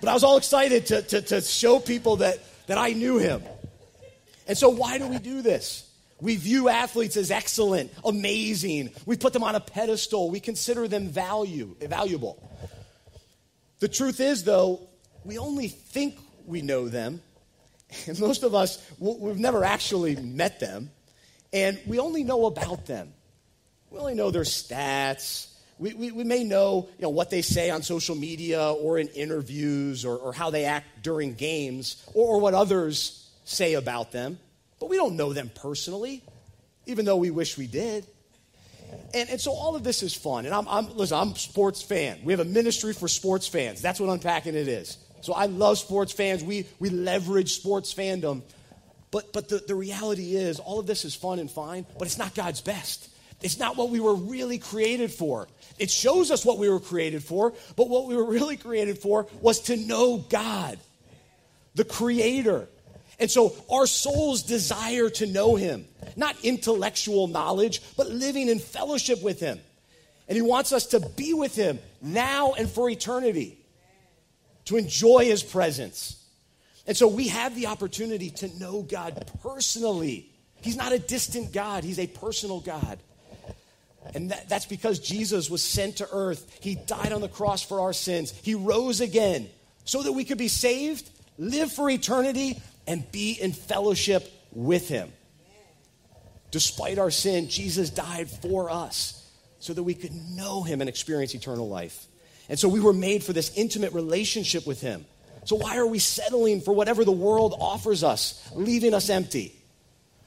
But 0.00 0.10
I 0.10 0.14
was 0.14 0.24
all 0.24 0.36
excited 0.36 0.86
to, 0.86 1.02
to, 1.02 1.22
to 1.22 1.40
show 1.40 1.78
people 1.78 2.16
that, 2.16 2.38
that 2.66 2.78
I 2.78 2.92
knew 2.92 3.18
him. 3.18 3.42
And 4.46 4.56
so, 4.56 4.68
why 4.68 4.98
do 4.98 5.06
we 5.06 5.18
do 5.18 5.40
this? 5.40 5.90
We 6.20 6.36
view 6.36 6.68
athletes 6.68 7.16
as 7.16 7.30
excellent, 7.30 7.90
amazing. 8.04 8.90
We 9.06 9.16
put 9.16 9.32
them 9.32 9.42
on 9.42 9.54
a 9.54 9.60
pedestal. 9.60 10.30
We 10.30 10.40
consider 10.40 10.88
them 10.88 11.08
value, 11.08 11.74
valuable. 11.80 12.42
The 13.80 13.88
truth 13.88 14.20
is, 14.20 14.44
though, 14.44 14.88
we 15.24 15.38
only 15.38 15.68
think 15.68 16.18
we 16.46 16.62
know 16.62 16.88
them. 16.88 17.20
And 18.06 18.18
most 18.18 18.42
of 18.42 18.54
us, 18.54 18.84
we've 18.98 19.38
never 19.38 19.64
actually 19.64 20.16
met 20.16 20.60
them. 20.60 20.90
And 21.52 21.80
we 21.86 21.98
only 21.98 22.24
know 22.24 22.46
about 22.46 22.86
them. 22.86 23.12
We 23.90 23.98
only 23.98 24.14
know 24.14 24.30
their 24.30 24.42
stats. 24.42 25.48
We, 25.78 25.94
we, 25.94 26.10
we 26.10 26.24
may 26.24 26.42
know, 26.44 26.88
you 26.98 27.02
know 27.02 27.10
what 27.10 27.30
they 27.30 27.42
say 27.42 27.70
on 27.70 27.82
social 27.82 28.16
media 28.16 28.72
or 28.72 28.98
in 28.98 29.08
interviews 29.08 30.04
or, 30.04 30.16
or 30.16 30.32
how 30.32 30.50
they 30.50 30.64
act 30.64 31.02
during 31.02 31.34
games 31.34 32.04
or, 32.14 32.36
or 32.36 32.40
what 32.40 32.54
others 32.54 33.30
say 33.44 33.74
about 33.74 34.10
them. 34.10 34.38
But 34.80 34.88
we 34.88 34.96
don't 34.96 35.16
know 35.16 35.32
them 35.32 35.50
personally, 35.54 36.22
even 36.86 37.04
though 37.04 37.16
we 37.16 37.30
wish 37.30 37.56
we 37.56 37.66
did. 37.66 38.06
And, 39.14 39.30
and 39.30 39.40
so 39.40 39.52
all 39.52 39.76
of 39.76 39.84
this 39.84 40.02
is 40.02 40.14
fun. 40.14 40.46
And 40.46 40.54
I'm, 40.54 40.66
I'm, 40.68 40.96
listen, 40.96 41.16
I'm 41.16 41.34
sports 41.36 41.82
fan. 41.82 42.18
We 42.24 42.32
have 42.32 42.40
a 42.40 42.44
ministry 42.44 42.92
for 42.92 43.08
sports 43.08 43.46
fans. 43.46 43.80
That's 43.80 44.00
what 44.00 44.10
Unpacking 44.10 44.54
It 44.54 44.68
is. 44.68 44.98
So 45.24 45.32
I 45.32 45.46
love 45.46 45.78
sports 45.78 46.12
fans. 46.12 46.44
We, 46.44 46.66
we 46.78 46.90
leverage 46.90 47.54
sports 47.54 47.94
fandom. 47.94 48.42
But, 49.10 49.32
but 49.32 49.48
the, 49.48 49.56
the 49.66 49.74
reality 49.74 50.36
is, 50.36 50.60
all 50.60 50.78
of 50.78 50.86
this 50.86 51.06
is 51.06 51.14
fun 51.14 51.38
and 51.38 51.50
fine, 51.50 51.86
but 51.98 52.06
it's 52.06 52.18
not 52.18 52.34
God's 52.34 52.60
best. 52.60 53.08
It's 53.40 53.58
not 53.58 53.74
what 53.74 53.88
we 53.88 54.00
were 54.00 54.14
really 54.14 54.58
created 54.58 55.10
for. 55.10 55.48
It 55.78 55.90
shows 55.90 56.30
us 56.30 56.44
what 56.44 56.58
we 56.58 56.68
were 56.68 56.78
created 56.78 57.24
for, 57.24 57.54
but 57.74 57.88
what 57.88 58.06
we 58.06 58.14
were 58.14 58.26
really 58.26 58.58
created 58.58 58.98
for 58.98 59.26
was 59.40 59.60
to 59.60 59.78
know 59.78 60.18
God, 60.18 60.78
the 61.74 61.84
Creator. 61.84 62.68
And 63.18 63.30
so 63.30 63.56
our 63.70 63.86
souls 63.86 64.42
desire 64.42 65.08
to 65.08 65.26
know 65.26 65.56
Him, 65.56 65.86
not 66.16 66.36
intellectual 66.44 67.28
knowledge, 67.28 67.80
but 67.96 68.10
living 68.10 68.48
in 68.50 68.58
fellowship 68.58 69.22
with 69.22 69.40
Him. 69.40 69.58
And 70.28 70.36
He 70.36 70.42
wants 70.42 70.74
us 70.74 70.88
to 70.88 71.00
be 71.00 71.32
with 71.32 71.56
Him 71.56 71.78
now 72.02 72.52
and 72.52 72.68
for 72.68 72.90
eternity 72.90 73.63
to 74.66 74.76
enjoy 74.76 75.24
his 75.24 75.42
presence. 75.42 76.22
And 76.86 76.96
so 76.96 77.08
we 77.08 77.28
have 77.28 77.54
the 77.54 77.66
opportunity 77.66 78.30
to 78.30 78.58
know 78.58 78.82
God 78.82 79.30
personally. 79.42 80.30
He's 80.60 80.76
not 80.76 80.92
a 80.92 80.98
distant 80.98 81.52
God, 81.52 81.84
he's 81.84 81.98
a 81.98 82.06
personal 82.06 82.60
God. 82.60 82.98
And 84.12 84.30
that, 84.30 84.48
that's 84.48 84.66
because 84.66 84.98
Jesus 84.98 85.48
was 85.48 85.62
sent 85.62 85.96
to 85.96 86.08
earth. 86.12 86.58
He 86.60 86.74
died 86.74 87.12
on 87.12 87.22
the 87.22 87.28
cross 87.28 87.62
for 87.62 87.80
our 87.80 87.94
sins. 87.94 88.32
He 88.42 88.54
rose 88.54 89.00
again 89.00 89.48
so 89.84 90.02
that 90.02 90.12
we 90.12 90.24
could 90.24 90.36
be 90.36 90.48
saved, 90.48 91.08
live 91.38 91.72
for 91.72 91.88
eternity, 91.88 92.60
and 92.86 93.10
be 93.10 93.32
in 93.32 93.52
fellowship 93.52 94.30
with 94.52 94.88
Him. 94.88 95.10
Despite 96.50 96.98
our 96.98 97.10
sin, 97.10 97.48
Jesus 97.48 97.90
died 97.90 98.28
for 98.28 98.70
us 98.70 99.28
so 99.58 99.72
that 99.72 99.82
we 99.82 99.94
could 99.94 100.14
know 100.14 100.62
Him 100.62 100.80
and 100.80 100.88
experience 100.88 101.34
eternal 101.34 101.68
life. 101.68 102.06
And 102.48 102.58
so 102.58 102.68
we 102.68 102.80
were 102.80 102.92
made 102.92 103.24
for 103.24 103.32
this 103.32 103.56
intimate 103.56 103.92
relationship 103.92 104.66
with 104.66 104.80
Him. 104.80 105.04
So 105.44 105.56
why 105.56 105.76
are 105.76 105.86
we 105.86 105.98
settling 105.98 106.60
for 106.60 106.72
whatever 106.72 107.04
the 107.04 107.12
world 107.12 107.54
offers 107.58 108.02
us, 108.02 108.48
leaving 108.54 108.94
us 108.94 109.10
empty? 109.10 109.54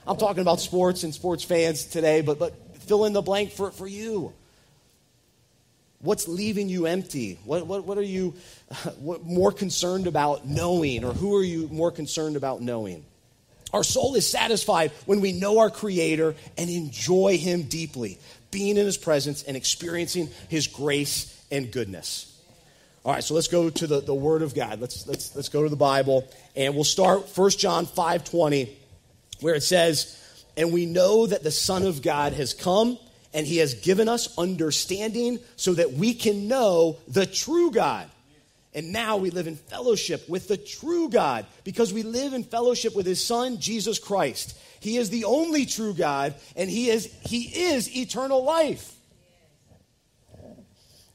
I'm 0.05 0.17
talking 0.17 0.41
about 0.41 0.59
sports 0.59 1.03
and 1.03 1.13
sports 1.13 1.43
fans 1.43 1.85
today, 1.85 2.21
but, 2.21 2.39
but 2.39 2.53
fill 2.83 3.05
in 3.05 3.13
the 3.13 3.21
blank 3.21 3.51
for, 3.51 3.71
for 3.71 3.87
you. 3.87 4.33
What's 5.99 6.27
leaving 6.27 6.69
you 6.69 6.85
empty? 6.85 7.39
What, 7.43 7.65
what, 7.65 7.85
what 7.85 7.97
are 7.97 8.03
you 8.03 8.35
what, 8.99 9.23
more 9.23 9.51
concerned 9.51 10.07
about 10.07 10.45
knowing, 10.45 11.03
or 11.03 11.13
who 11.13 11.35
are 11.35 11.43
you 11.43 11.67
more 11.69 11.91
concerned 11.91 12.35
about 12.35 12.61
knowing? 12.61 13.03
Our 13.73 13.83
soul 13.83 14.15
is 14.15 14.29
satisfied 14.29 14.91
when 15.05 15.19
we 15.19 15.33
know 15.33 15.59
our 15.59 15.69
Creator 15.69 16.35
and 16.57 16.69
enjoy 16.69 17.37
Him 17.37 17.63
deeply, 17.63 18.17
being 18.49 18.77
in 18.77 18.85
His 18.85 18.97
presence 18.97 19.43
and 19.43 19.57
experiencing 19.57 20.29
His 20.47 20.67
grace 20.67 21.36
and 21.51 21.71
goodness. 21.71 22.33
All 23.05 23.13
right, 23.13 23.23
so 23.23 23.35
let's 23.35 23.47
go 23.47 23.69
to 23.69 23.87
the, 23.87 24.01
the 24.01 24.13
Word 24.13 24.41
of 24.41 24.53
God. 24.53 24.81
Let's, 24.81 25.07
let's, 25.07 25.33
let's 25.33 25.47
go 25.47 25.63
to 25.63 25.69
the 25.69 25.77
Bible. 25.77 26.29
And 26.55 26.75
we'll 26.75 26.83
start 26.83 27.25
1 27.37 27.49
John 27.51 27.85
5 27.85 28.23
20, 28.25 28.77
where 29.39 29.55
it 29.55 29.63
says, 29.63 30.43
And 30.57 30.73
we 30.73 30.85
know 30.85 31.25
that 31.25 31.41
the 31.41 31.51
Son 31.51 31.83
of 31.83 32.01
God 32.01 32.33
has 32.33 32.53
come 32.53 32.99
and 33.33 33.47
he 33.47 33.57
has 33.57 33.75
given 33.75 34.09
us 34.09 34.37
understanding 34.37 35.39
so 35.55 35.73
that 35.75 35.93
we 35.93 36.13
can 36.13 36.47
know 36.47 36.97
the 37.07 37.25
true 37.25 37.71
God. 37.71 38.09
And 38.73 38.91
now 38.91 39.17
we 39.17 39.29
live 39.29 39.47
in 39.47 39.55
fellowship 39.55 40.27
with 40.27 40.47
the 40.47 40.57
true 40.57 41.09
God 41.09 41.45
because 41.63 41.93
we 41.93 42.03
live 42.03 42.33
in 42.33 42.43
fellowship 42.43 42.95
with 42.95 43.05
his 43.05 43.23
son 43.23 43.59
Jesus 43.59 43.99
Christ. 43.99 44.57
He 44.79 44.97
is 44.97 45.09
the 45.09 45.23
only 45.23 45.65
true 45.65 45.93
God 45.93 46.35
and 46.55 46.69
he 46.69 46.89
is 46.89 47.11
he 47.21 47.43
is 47.69 47.95
eternal 47.95 48.43
life. 48.43 48.96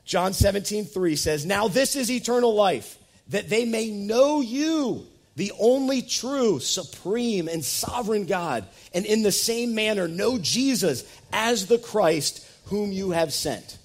John 0.04 0.32
17, 0.32 0.84
3 0.84 1.16
says, 1.16 1.46
Now 1.46 1.68
this 1.68 1.96
is 1.96 2.10
eternal 2.10 2.54
life, 2.54 2.98
that 3.28 3.48
they 3.48 3.64
may 3.64 3.90
know 3.90 4.40
you, 4.40 5.06
the 5.36 5.52
only 5.58 6.02
true, 6.02 6.60
supreme, 6.60 7.48
and 7.48 7.64
sovereign 7.64 8.26
God, 8.26 8.66
and 8.92 9.06
in 9.06 9.22
the 9.22 9.32
same 9.32 9.74
manner 9.74 10.08
know 10.08 10.38
Jesus 10.38 11.04
as 11.32 11.66
the 11.66 11.78
Christ 11.78 12.46
whom 12.66 12.92
you 12.92 13.12
have 13.12 13.32
sent. 13.32 13.78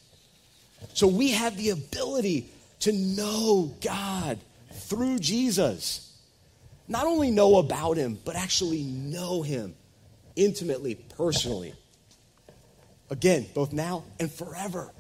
So 0.94 1.08
we 1.08 1.32
have 1.32 1.58
the 1.58 1.70
ability 1.70 2.50
to 2.82 2.92
know 2.92 3.76
God 3.82 4.40
through 4.72 5.20
Jesus. 5.20 6.04
Not 6.88 7.06
only 7.06 7.32
know 7.32 7.58
about 7.58 7.98
him, 7.98 8.18
but 8.24 8.36
actually 8.36 8.84
know 8.84 9.42
him 9.42 9.76
intimately, 10.36 10.96
personally. 10.96 11.74
Again, 13.10 13.46
both 13.54 13.74
now 13.74 14.04
and 14.20 14.32
forever. 14.32 14.92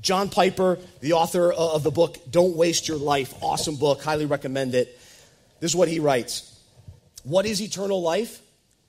John 0.00 0.30
Piper, 0.30 0.78
the 1.00 1.12
author 1.12 1.52
of 1.52 1.82
the 1.82 1.90
book 1.90 2.18
Don't 2.30 2.56
Waste 2.56 2.88
Your 2.88 2.96
Life, 2.96 3.34
awesome 3.42 3.76
book, 3.76 4.02
highly 4.02 4.26
recommend 4.26 4.74
it. 4.74 4.98
This 5.60 5.72
is 5.72 5.76
what 5.76 5.88
he 5.88 6.00
writes 6.00 6.58
What 7.22 7.46
is 7.46 7.60
eternal 7.60 8.00
life? 8.00 8.40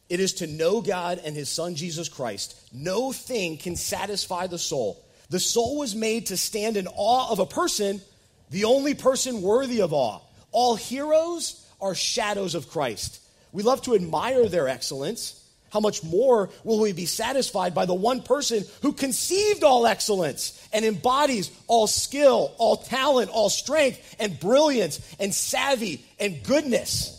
It 0.09 0.19
is 0.19 0.33
to 0.35 0.47
know 0.47 0.81
God 0.81 1.21
and 1.23 1.35
his 1.35 1.49
son 1.49 1.75
Jesus 1.75 2.09
Christ. 2.09 2.55
No 2.73 3.11
thing 3.11 3.57
can 3.57 3.75
satisfy 3.75 4.47
the 4.47 4.57
soul. 4.57 5.05
The 5.29 5.39
soul 5.39 5.77
was 5.77 5.95
made 5.95 6.27
to 6.27 6.37
stand 6.37 6.75
in 6.75 6.87
awe 6.87 7.31
of 7.31 7.39
a 7.39 7.45
person, 7.45 8.01
the 8.49 8.65
only 8.65 8.93
person 8.93 9.41
worthy 9.41 9.81
of 9.81 9.93
awe. 9.93 10.19
All 10.51 10.75
heroes 10.75 11.65
are 11.79 11.95
shadows 11.95 12.55
of 12.55 12.69
Christ. 12.69 13.21
We 13.53 13.63
love 13.63 13.81
to 13.83 13.95
admire 13.95 14.47
their 14.47 14.67
excellence 14.67 15.40
how 15.71 15.79
much 15.79 16.03
more 16.03 16.49
will 16.63 16.79
we 16.79 16.91
be 16.91 17.05
satisfied 17.05 17.73
by 17.73 17.85
the 17.85 17.93
one 17.93 18.21
person 18.21 18.63
who 18.81 18.91
conceived 18.91 19.63
all 19.63 19.87
excellence 19.87 20.67
and 20.73 20.85
embodies 20.85 21.49
all 21.67 21.87
skill, 21.87 22.53
all 22.57 22.77
talent, 22.77 23.29
all 23.29 23.49
strength, 23.49 24.15
and 24.19 24.39
brilliance, 24.39 24.99
and 25.19 25.33
savvy, 25.33 26.05
and 26.19 26.43
goodness? 26.43 27.17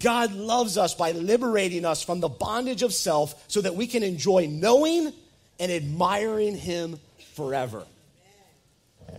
God 0.00 0.32
loves 0.32 0.76
us 0.78 0.94
by 0.94 1.12
liberating 1.12 1.84
us 1.84 2.02
from 2.02 2.20
the 2.20 2.28
bondage 2.28 2.82
of 2.82 2.92
self 2.92 3.42
so 3.48 3.60
that 3.60 3.74
we 3.74 3.86
can 3.86 4.02
enjoy 4.02 4.46
knowing 4.46 5.12
and 5.60 5.72
admiring 5.72 6.56
Him 6.56 6.98
forever. 7.34 7.84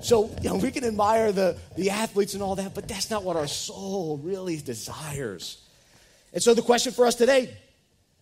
So, 0.02 0.30
you 0.42 0.50
know, 0.50 0.56
we 0.56 0.72
can 0.72 0.84
admire 0.86 1.32
the, 1.32 1.58
the 1.76 1.90
athletes 1.90 2.34
and 2.34 2.42
all 2.42 2.56
that, 2.56 2.74
but 2.74 2.88
that's 2.88 3.10
not 3.10 3.24
what 3.24 3.36
our 3.36 3.48
soul 3.48 4.20
really 4.24 4.58
desires. 4.58 5.62
And 6.34 6.42
so, 6.42 6.54
the 6.54 6.62
question 6.62 6.94
for 6.94 7.06
us 7.06 7.16
today 7.16 7.58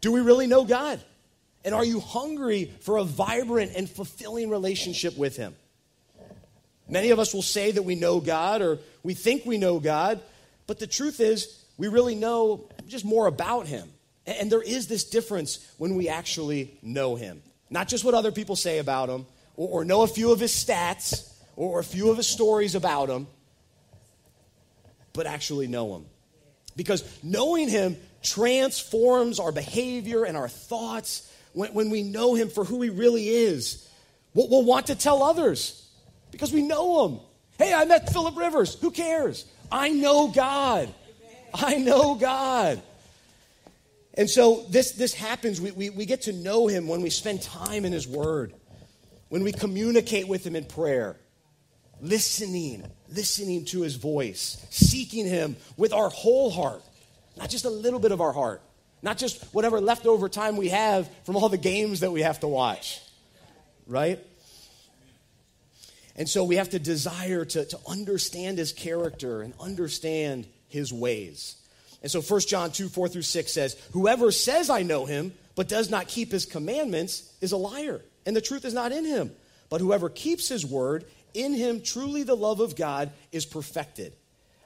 do 0.01 0.12
we 0.12 0.22
really 0.22 0.48
know 0.48 0.63
God? 0.63 1.01
And 1.66 1.74
are 1.75 1.86
you 1.86 2.00
hungry 2.00 2.72
for 2.82 2.98
a 2.98 3.04
vibrant 3.04 3.74
and 3.75 3.89
fulfilling 3.89 4.50
relationship 4.50 5.18
with 5.18 5.36
Him? 5.36 5.56
Many 6.88 7.10
of 7.10 7.20
us 7.20 7.34
will 7.34 7.42
say 7.42 7.72
that 7.72 7.84
we 7.84 7.96
know 7.96 8.20
God 8.20 8.62
or 8.62 8.80
we 9.04 9.13
think 9.13 9.46
we 9.46 9.58
know 9.58 9.80
God, 9.80 10.22
but 10.66 10.80
the 10.80 10.88
truth 10.88 11.20
is, 11.20 11.63
we 11.77 11.88
really 11.88 12.16
know 12.16 12.70
just 12.88 13.06
more 13.06 13.27
about 13.27 13.68
Him. 13.68 13.89
And 14.25 14.51
there 14.51 14.62
is 14.62 14.88
this 14.88 15.04
difference 15.04 15.66
when 15.77 15.96
we 15.96 16.10
actually 16.10 16.77
know 16.82 17.16
Him. 17.16 17.42
Not 17.70 17.88
just 17.88 18.04
what 18.04 18.13
other 18.13 18.32
people 18.32 18.56
say 18.56 18.80
about 18.80 19.10
Him, 19.10 19.25
or, 19.56 19.84
know 19.84 20.04
a 20.04 20.08
few 20.08 20.32
of 20.32 20.39
His 20.39 20.51
stats, 20.51 21.34
or 21.56 21.80
a 21.80 21.84
few 21.84 22.12
of 22.12 22.18
His 22.18 22.27
stories 22.27 22.75
about 22.75 23.10
Him, 23.10 23.27
but 25.13 25.26
actually 25.26 25.67
know 25.67 25.95
Him. 25.95 26.06
Because 26.78 27.04
knowing 27.22 27.68
Him 27.68 27.98
transforms 28.24 29.40
our 29.40 29.52
behavior 29.52 30.24
and 30.24 30.38
our 30.38 30.48
thoughts 30.48 31.30
when, 31.52 31.74
when 31.74 31.90
we 31.90 32.04
know 32.04 32.36
Him 32.36 32.50
for 32.50 32.63
who 32.63 32.82
He 32.82 32.90
really 32.90 33.28
is. 33.28 33.86
We'll, 34.34 34.48
we'll 34.48 34.63
want 34.63 34.88
to 34.88 34.96
tell 34.96 35.24
others 35.24 35.90
because 36.32 36.54
we 36.54 36.62
know 36.62 37.08
Him. 37.08 37.20
Hey, 37.58 37.74
I 37.74 37.86
met 37.86 38.13
Philip 38.13 38.38
Rivers. 38.38 38.80
Who 38.80 38.92
cares? 38.92 39.46
I 39.72 39.90
know 39.90 40.30
God. 40.30 40.94
I 41.54 41.78
know 41.78 42.16
God. 42.16 42.82
And 44.13 44.30
so 44.30 44.66
this, 44.70 44.92
this 44.92 45.13
happens. 45.13 45.60
We, 45.60 45.72
we, 45.72 45.90
we 45.90 46.06
get 46.06 46.24
to 46.24 46.34
know 46.34 46.68
Him 46.68 46.88
when 46.88 47.02
we 47.02 47.10
spend 47.10 47.42
time 47.42 47.86
in 47.86 47.92
His 47.92 48.08
Word, 48.08 48.54
when 49.30 49.44
we 49.44 49.52
communicate 49.52 50.28
with 50.28 50.46
Him 50.46 50.56
in 50.56 50.66
prayer, 50.66 51.18
listening, 52.02 52.84
listening 53.12 53.65
to 53.65 53.82
His 53.82 53.96
voice, 53.96 54.65
seeking 54.70 55.26
Him 55.26 55.56
with 55.76 55.93
our 55.93 56.10
whole 56.10 56.50
heart. 56.50 56.84
Not 57.38 57.50
just 57.50 57.65
a 57.65 57.70
little 57.70 58.00
bit 58.00 58.12
of 58.12 58.20
our 58.20 58.32
heart, 58.34 58.62
not 59.02 59.17
just 59.17 59.43
whatever 59.54 59.80
leftover 59.80 60.28
time 60.28 60.58
we 60.58 60.70
have 60.70 61.10
from 61.24 61.36
all 61.36 61.50
the 61.50 61.58
games 61.58 62.00
that 62.00 62.12
we 62.12 62.22
have 62.22 62.39
to 62.39 62.48
watch, 62.48 63.00
right? 63.86 64.20
And 66.15 66.28
so 66.28 66.43
we 66.43 66.56
have 66.56 66.72
to 66.72 66.80
desire 66.80 67.46
to, 67.46 67.65
to 67.65 67.80
understand 67.88 68.58
his 68.58 68.74
character 68.74 69.43
and 69.43 69.54
understand 69.60 70.48
his 70.67 70.91
ways. 70.91 71.56
And 72.02 72.12
so 72.12 72.22
1 72.22 72.41
John 72.41 72.72
2 72.72 72.89
4 72.89 73.08
through 73.08 73.22
6 73.22 73.52
says, 73.52 73.76
Whoever 73.93 74.32
says, 74.32 74.70
I 74.70 74.82
know 74.82 75.06
him, 75.06 75.34
but 75.56 75.67
does 75.67 75.89
not 75.89 76.08
keep 76.08 76.32
his 76.32 76.46
commandments 76.46 77.34
is 77.41 77.52
a 77.52 77.58
liar, 77.58 78.02
and 78.26 78.36
the 78.36 78.41
truth 78.41 78.65
is 78.65 78.74
not 78.74 78.91
in 78.91 79.06
him. 79.06 79.32
But 79.70 79.82
whoever 79.82 80.10
keeps 80.10 80.48
his 80.48 80.65
word, 80.65 81.06
in 81.38 81.54
him 81.54 81.82
truly 81.82 82.23
the 82.23 82.36
love 82.36 82.60
of 82.60 82.76
God 82.76 83.12
is 83.32 83.45
perfected. 83.45 84.13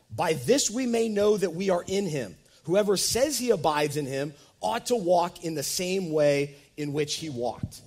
By 0.09 0.33
this 0.33 0.69
we 0.69 0.85
may 0.85 1.09
know 1.09 1.37
that 1.37 1.53
we 1.53 1.69
are 1.69 1.83
in 1.85 2.07
him. 2.07 2.35
Whoever 2.63 2.97
says 2.97 3.37
he 3.37 3.49
abides 3.49 3.97
in 3.97 4.05
him 4.05 4.33
ought 4.61 4.87
to 4.87 4.95
walk 4.95 5.43
in 5.43 5.55
the 5.55 5.63
same 5.63 6.11
way 6.11 6.55
in 6.77 6.93
which 6.93 7.15
he 7.15 7.29
walked. 7.29 7.81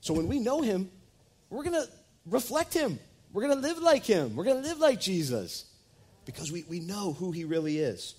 So 0.00 0.12
when 0.12 0.28
we 0.28 0.38
know 0.38 0.60
him, 0.60 0.90
we're 1.50 1.64
going 1.64 1.82
to 1.82 1.88
reflect 2.26 2.74
him. 2.74 2.98
We're 3.32 3.46
going 3.46 3.60
to 3.60 3.66
live 3.66 3.78
like 3.78 4.04
him. 4.04 4.36
We're 4.36 4.44
going 4.44 4.62
to 4.62 4.68
live 4.68 4.78
like 4.78 5.00
Jesus 5.00 5.64
because 6.26 6.50
we, 6.50 6.64
we 6.68 6.80
know 6.80 7.12
who 7.12 7.32
he 7.32 7.44
really 7.44 7.78
is. 7.78 8.14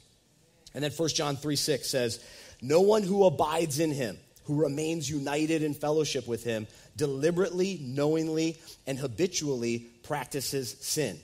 And 0.74 0.84
then 0.84 0.92
1 0.92 1.10
John 1.10 1.38
3 1.38 1.56
6 1.56 1.90
says, 1.90 2.24
No 2.62 2.82
one 2.82 3.04
who 3.04 3.26
abides 3.26 3.80
in 3.80 3.92
him, 3.92 4.18
who 4.44 4.56
remains 4.56 5.10
united 5.10 5.64
in 5.64 5.74
fellowship 5.74 6.28
with 6.28 6.44
him, 6.44 6.68
deliberately, 6.96 7.80
knowingly, 7.82 8.58
and 8.88 8.98
habitually 8.98 9.88
practices 10.04 10.76
sin. 10.80 11.20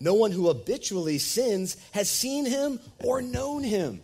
No 0.00 0.14
one 0.14 0.32
who 0.32 0.48
habitually 0.48 1.18
sins 1.18 1.76
has 1.92 2.08
seen 2.08 2.46
him 2.46 2.80
or 3.04 3.20
known 3.20 3.62
him. 3.62 4.00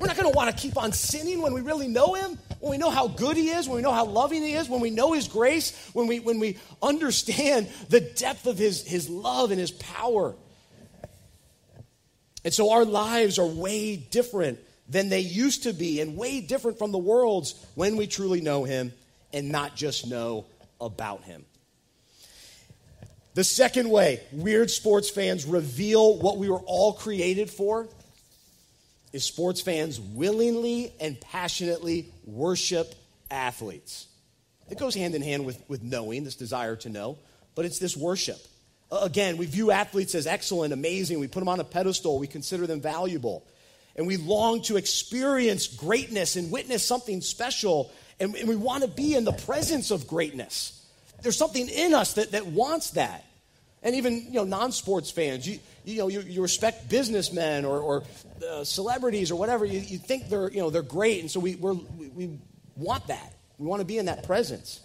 We're 0.00 0.06
not 0.06 0.16
going 0.16 0.30
to 0.30 0.36
want 0.36 0.50
to 0.50 0.60
keep 0.60 0.76
on 0.76 0.92
sinning 0.92 1.40
when 1.40 1.52
we 1.52 1.60
really 1.60 1.86
know 1.86 2.14
him, 2.14 2.38
when 2.60 2.72
we 2.72 2.78
know 2.78 2.90
how 2.90 3.08
good 3.08 3.36
he 3.36 3.50
is, 3.50 3.68
when 3.68 3.76
we 3.76 3.82
know 3.82 3.92
how 3.92 4.06
loving 4.06 4.42
he 4.42 4.54
is, 4.54 4.68
when 4.68 4.80
we 4.80 4.90
know 4.90 5.12
his 5.12 5.28
grace, 5.28 5.90
when 5.92 6.06
we, 6.06 6.18
when 6.18 6.40
we 6.40 6.58
understand 6.82 7.68
the 7.90 8.00
depth 8.00 8.46
of 8.46 8.58
his, 8.58 8.84
his 8.84 9.08
love 9.08 9.50
and 9.50 9.60
his 9.60 9.70
power. 9.70 10.34
And 12.44 12.52
so 12.52 12.72
our 12.72 12.84
lives 12.84 13.38
are 13.38 13.46
way 13.46 13.96
different 13.96 14.58
than 14.88 15.08
they 15.08 15.20
used 15.20 15.62
to 15.62 15.72
be 15.72 16.00
and 16.00 16.16
way 16.16 16.40
different 16.40 16.78
from 16.78 16.92
the 16.92 16.98
world's 16.98 17.54
when 17.74 17.96
we 17.96 18.06
truly 18.06 18.40
know 18.40 18.64
him 18.64 18.92
and 19.34 19.50
not 19.50 19.76
just 19.76 20.06
know 20.06 20.46
about 20.80 21.24
him. 21.24 21.44
The 23.34 23.44
second 23.44 23.90
way 23.90 24.20
weird 24.32 24.70
sports 24.70 25.10
fans 25.10 25.44
reveal 25.44 26.16
what 26.16 26.38
we 26.38 26.48
were 26.48 26.60
all 26.60 26.92
created 26.94 27.50
for 27.50 27.88
is 29.12 29.24
sports 29.24 29.60
fans 29.60 30.00
willingly 30.00 30.92
and 31.00 31.20
passionately 31.20 32.08
worship 32.24 32.94
athletes. 33.30 34.06
It 34.70 34.78
goes 34.78 34.94
hand 34.94 35.14
in 35.14 35.22
hand 35.22 35.44
with, 35.44 35.62
with 35.68 35.82
knowing, 35.82 36.24
this 36.24 36.36
desire 36.36 36.76
to 36.76 36.88
know, 36.88 37.18
but 37.54 37.64
it's 37.64 37.78
this 37.78 37.96
worship. 37.96 38.38
Again, 38.90 39.36
we 39.36 39.46
view 39.46 39.72
athletes 39.72 40.14
as 40.14 40.26
excellent, 40.26 40.72
amazing. 40.72 41.18
We 41.18 41.26
put 41.26 41.40
them 41.40 41.48
on 41.48 41.58
a 41.58 41.64
pedestal, 41.64 42.18
we 42.18 42.28
consider 42.28 42.66
them 42.66 42.80
valuable. 42.80 43.46
And 43.96 44.06
we 44.06 44.16
long 44.16 44.62
to 44.62 44.76
experience 44.76 45.66
greatness 45.68 46.36
and 46.36 46.50
witness 46.50 46.84
something 46.84 47.20
special, 47.20 47.92
and, 48.20 48.32
we 48.32 48.56
want 48.56 48.82
to 48.82 48.88
be 48.88 49.14
in 49.14 49.24
the 49.24 49.32
presence 49.32 49.90
of 49.90 50.06
greatness. 50.06 50.84
There's 51.22 51.36
something 51.36 51.68
in 51.68 51.94
us 51.94 52.14
that, 52.14 52.32
that 52.32 52.46
wants 52.46 52.90
that. 52.90 53.24
And 53.82 53.96
even, 53.96 54.26
you 54.26 54.34
know, 54.34 54.44
non-sports 54.44 55.10
fans, 55.10 55.46
you, 55.46 55.58
you 55.84 55.98
know, 55.98 56.08
you, 56.08 56.20
you 56.20 56.42
respect 56.42 56.88
businessmen 56.88 57.64
or, 57.64 57.80
or 57.80 58.02
uh, 58.48 58.64
celebrities 58.64 59.30
or 59.30 59.36
whatever. 59.36 59.64
You, 59.64 59.80
you 59.80 59.98
think 59.98 60.28
they're, 60.28 60.50
you 60.50 60.60
know, 60.60 60.70
they're 60.70 60.82
great. 60.82 61.20
And 61.20 61.30
so 61.30 61.40
we, 61.40 61.56
we, 61.56 62.08
we 62.08 62.38
want 62.76 63.08
that. 63.08 63.34
We 63.58 63.66
want 63.66 63.80
to 63.80 63.86
be 63.86 63.98
in 63.98 64.06
that 64.06 64.24
presence. 64.24 64.80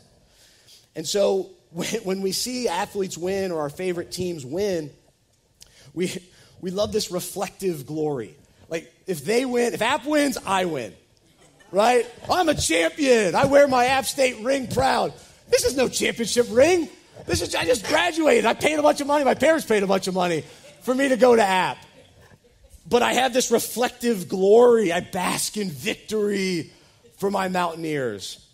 And 0.96 1.08
so 1.08 1.52
when, 1.72 1.88
when 2.04 2.22
we 2.22 2.32
see 2.32 2.68
athletes 2.68 3.18
win 3.18 3.52
or 3.52 3.62
our 3.62 3.70
favorite 3.70 4.12
teams 4.12 4.46
win, 4.46 4.92
we, 5.94 6.12
we 6.62 6.72
love 6.72 6.92
this 6.92 7.12
reflective 7.12 7.86
glory. 7.86 8.36
Like, 8.68 8.94
if 9.08 9.26
they 9.26 9.46
win, 9.46 9.74
if 9.74 9.82
App 9.82 10.06
wins, 10.06 10.38
I 10.46 10.66
win. 10.66 10.94
Right? 11.72 12.06
I'm 12.30 12.50
a 12.50 12.56
champion. 12.56 13.36
I 13.36 13.46
wear 13.46 13.68
my 13.68 13.86
App 13.86 14.06
State 14.06 14.44
ring 14.44 14.68
proud. 14.68 15.14
This 15.50 15.66
is 15.66 15.76
no 15.76 15.88
championship 15.88 16.48
ring. 16.50 16.90
This 17.26 17.42
is, 17.42 17.54
I 17.56 17.66
just 17.66 17.86
graduated. 17.88 18.46
I 18.46 18.54
paid 18.54 18.80
a 18.80 18.82
bunch 18.82 19.02
of 19.02 19.08
money. 19.08 19.24
My 19.24 19.36
parents 19.36 19.66
paid 19.66 19.84
a 19.84 19.88
bunch 19.88 20.08
of 20.08 20.14
money 20.14 20.44
for 20.82 20.96
me 20.96 21.10
to 21.10 21.18
go 21.18 21.36
to 21.36 21.44
App. 21.44 21.78
But 22.88 23.04
I 23.04 23.14
have 23.14 23.34
this 23.34 23.52
reflective 23.52 24.28
glory. 24.28 24.92
I 24.92 25.02
bask 25.02 25.58
in 25.58 25.70
victory 25.70 26.72
for 27.18 27.30
my 27.30 27.48
Mountaineers. 27.48 28.46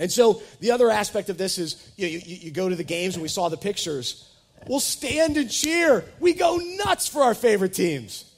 And 0.00 0.10
so 0.10 0.42
the 0.60 0.72
other 0.72 0.90
aspect 0.90 1.28
of 1.28 1.38
this 1.38 1.58
is 1.58 1.92
you, 1.96 2.06
know, 2.06 2.12
you, 2.12 2.20
you, 2.24 2.50
go 2.50 2.68
to 2.68 2.74
the 2.74 2.84
games 2.84 3.14
and 3.14 3.22
we 3.22 3.28
saw 3.28 3.48
the 3.48 3.56
pictures. 3.56 4.28
We'll 4.66 4.80
stand 4.80 5.36
and 5.36 5.48
cheer. 5.48 6.04
We 6.18 6.32
go 6.32 6.56
nuts 6.56 7.06
for 7.06 7.22
our 7.22 7.34
favorite 7.34 7.74
teams. 7.74 8.30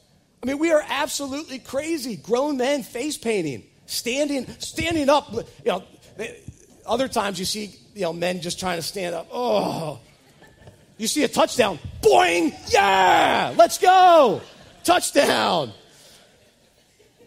I 0.43 0.47
mean, 0.47 0.59
we 0.59 0.71
are 0.71 0.85
absolutely 0.87 1.59
crazy. 1.59 2.17
Grown 2.17 2.59
men 2.59 2.83
face 2.83 3.17
painting, 3.17 3.65
standing, 3.87 4.47
standing 4.59 5.09
up. 5.09 5.33
You 5.33 5.45
know, 5.65 5.85
other 6.85 7.09
times 7.09 7.39
you 7.39 7.45
see 7.45 7.75
you 7.95 8.03
know 8.03 8.13
men 8.13 8.41
just 8.41 8.61
trying 8.61 8.79
to 8.79 8.83
stand 8.83 9.15
up. 9.15 9.29
Oh, 9.33 10.01
you 10.99 11.07
see 11.07 11.25
a 11.25 11.29
touchdown, 11.29 11.79
boing, 12.01 12.55
yeah, 12.73 13.55
let's 13.57 13.79
go, 13.79 14.41
touchdown. 14.85 15.73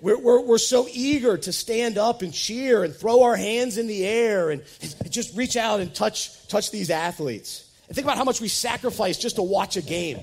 We're, 0.02 0.17
we're, 0.17 0.41
we're, 0.41 0.58
so 0.58 0.88
eager 0.89 1.38
to 1.38 1.52
stand 1.52 1.98
up 1.98 2.22
and 2.22 2.34
cheer 2.34 2.86
and 2.86 2.95
throw 2.95 3.24
our 3.24 3.36
hands 3.36 3.78
in 3.78 3.88
the 3.88 4.06
air 4.06 4.50
and, 4.50 4.63
just 5.10 5.36
reach 5.36 5.58
out 5.58 5.82
and 5.82 5.93
touch, 5.93 6.48
touch 6.48 6.72
these 6.72 6.89
athletes. 6.89 7.69
And 7.88 7.95
think 7.95 8.06
about 8.06 8.15
how 8.15 8.24
much 8.24 8.39
we 8.39 8.48
sacrifice 8.48 9.17
just 9.17 9.36
to 9.36 9.43
watch 9.43 9.76
a 9.76 9.82
game, 9.82 10.22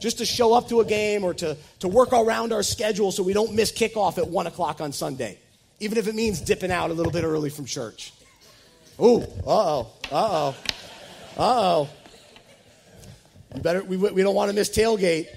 just 0.00 0.18
to 0.18 0.26
show 0.26 0.52
up 0.52 0.68
to 0.70 0.80
a 0.80 0.84
game 0.84 1.22
or 1.22 1.32
to, 1.34 1.56
to 1.78 1.88
work 1.88 2.12
around 2.12 2.52
our 2.52 2.64
schedule 2.64 3.12
so 3.12 3.22
we 3.22 3.32
don't 3.32 3.54
miss 3.54 3.70
kickoff 3.70 4.18
at 4.18 4.28
1 4.28 4.46
o'clock 4.48 4.80
on 4.80 4.90
Sunday, 4.92 5.38
even 5.80 5.98
if 5.98 6.08
it 6.08 6.14
means 6.14 6.40
dipping 6.40 6.70
out 6.70 6.90
a 6.90 6.94
little 6.94 7.12
bit 7.12 7.24
early 7.24 7.50
from 7.50 7.64
church. 7.64 8.12
Ooh, 9.00 9.22
uh 9.22 9.24
oh, 9.46 9.92
uh 10.10 10.12
oh, 10.12 10.56
uh 11.36 11.42
oh. 11.42 11.88
You 13.54 13.62
better, 13.62 13.82
we, 13.82 13.96
we 13.96 14.22
don't 14.22 14.34
want 14.34 14.50
to 14.50 14.54
miss 14.54 14.68
tailgate. 14.68 15.28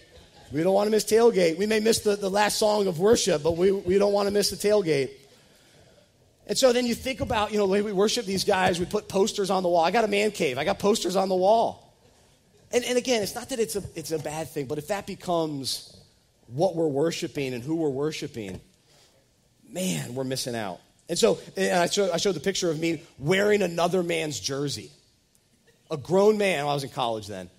We 0.51 0.63
don't 0.63 0.73
want 0.73 0.87
to 0.87 0.91
miss 0.91 1.05
tailgate. 1.05 1.57
We 1.57 1.65
may 1.65 1.79
miss 1.79 1.99
the, 1.99 2.15
the 2.15 2.29
last 2.29 2.57
song 2.57 2.87
of 2.87 2.99
worship, 2.99 3.41
but 3.41 3.55
we, 3.55 3.71
we 3.71 3.97
don't 3.97 4.11
want 4.11 4.27
to 4.27 4.33
miss 4.33 4.49
the 4.49 4.57
tailgate. 4.57 5.11
And 6.47 6.57
so 6.57 6.73
then 6.73 6.85
you 6.85 6.95
think 6.95 7.21
about, 7.21 7.51
you 7.51 7.57
know, 7.57 7.65
the 7.65 7.71
way 7.71 7.81
we 7.81 7.93
worship 7.93 8.25
these 8.25 8.43
guys, 8.43 8.79
we 8.79 8.85
put 8.85 9.07
posters 9.07 9.49
on 9.49 9.63
the 9.63 9.69
wall. 9.69 9.85
I 9.85 9.91
got 9.91 10.03
a 10.03 10.09
man 10.09 10.31
cave, 10.31 10.57
I 10.57 10.65
got 10.65 10.79
posters 10.79 11.15
on 11.15 11.29
the 11.29 11.35
wall. 11.35 11.95
And, 12.73 12.83
and 12.83 12.97
again, 12.97 13.21
it's 13.21 13.35
not 13.35 13.49
that 13.49 13.59
it's 13.59 13.75
a, 13.75 13.83
it's 13.95 14.11
a 14.11 14.19
bad 14.19 14.49
thing, 14.49 14.65
but 14.65 14.77
if 14.77 14.87
that 14.87 15.05
becomes 15.05 15.95
what 16.47 16.75
we're 16.75 16.87
worshiping 16.87 17.53
and 17.53 17.63
who 17.63 17.75
we're 17.75 17.89
worshiping, 17.89 18.59
man, 19.71 20.15
we're 20.15 20.23
missing 20.23 20.55
out. 20.55 20.79
And 21.09 21.17
so 21.17 21.39
and 21.57 21.79
I, 21.79 21.87
show, 21.87 22.11
I 22.11 22.17
showed 22.17 22.35
the 22.35 22.39
picture 22.39 22.69
of 22.69 22.79
me 22.79 23.03
wearing 23.19 23.61
another 23.61 24.03
man's 24.03 24.39
jersey. 24.39 24.91
A 25.89 25.97
grown 25.97 26.37
man, 26.37 26.59
well, 26.59 26.71
I 26.71 26.73
was 26.73 26.83
in 26.83 26.89
college 26.89 27.27
then 27.27 27.49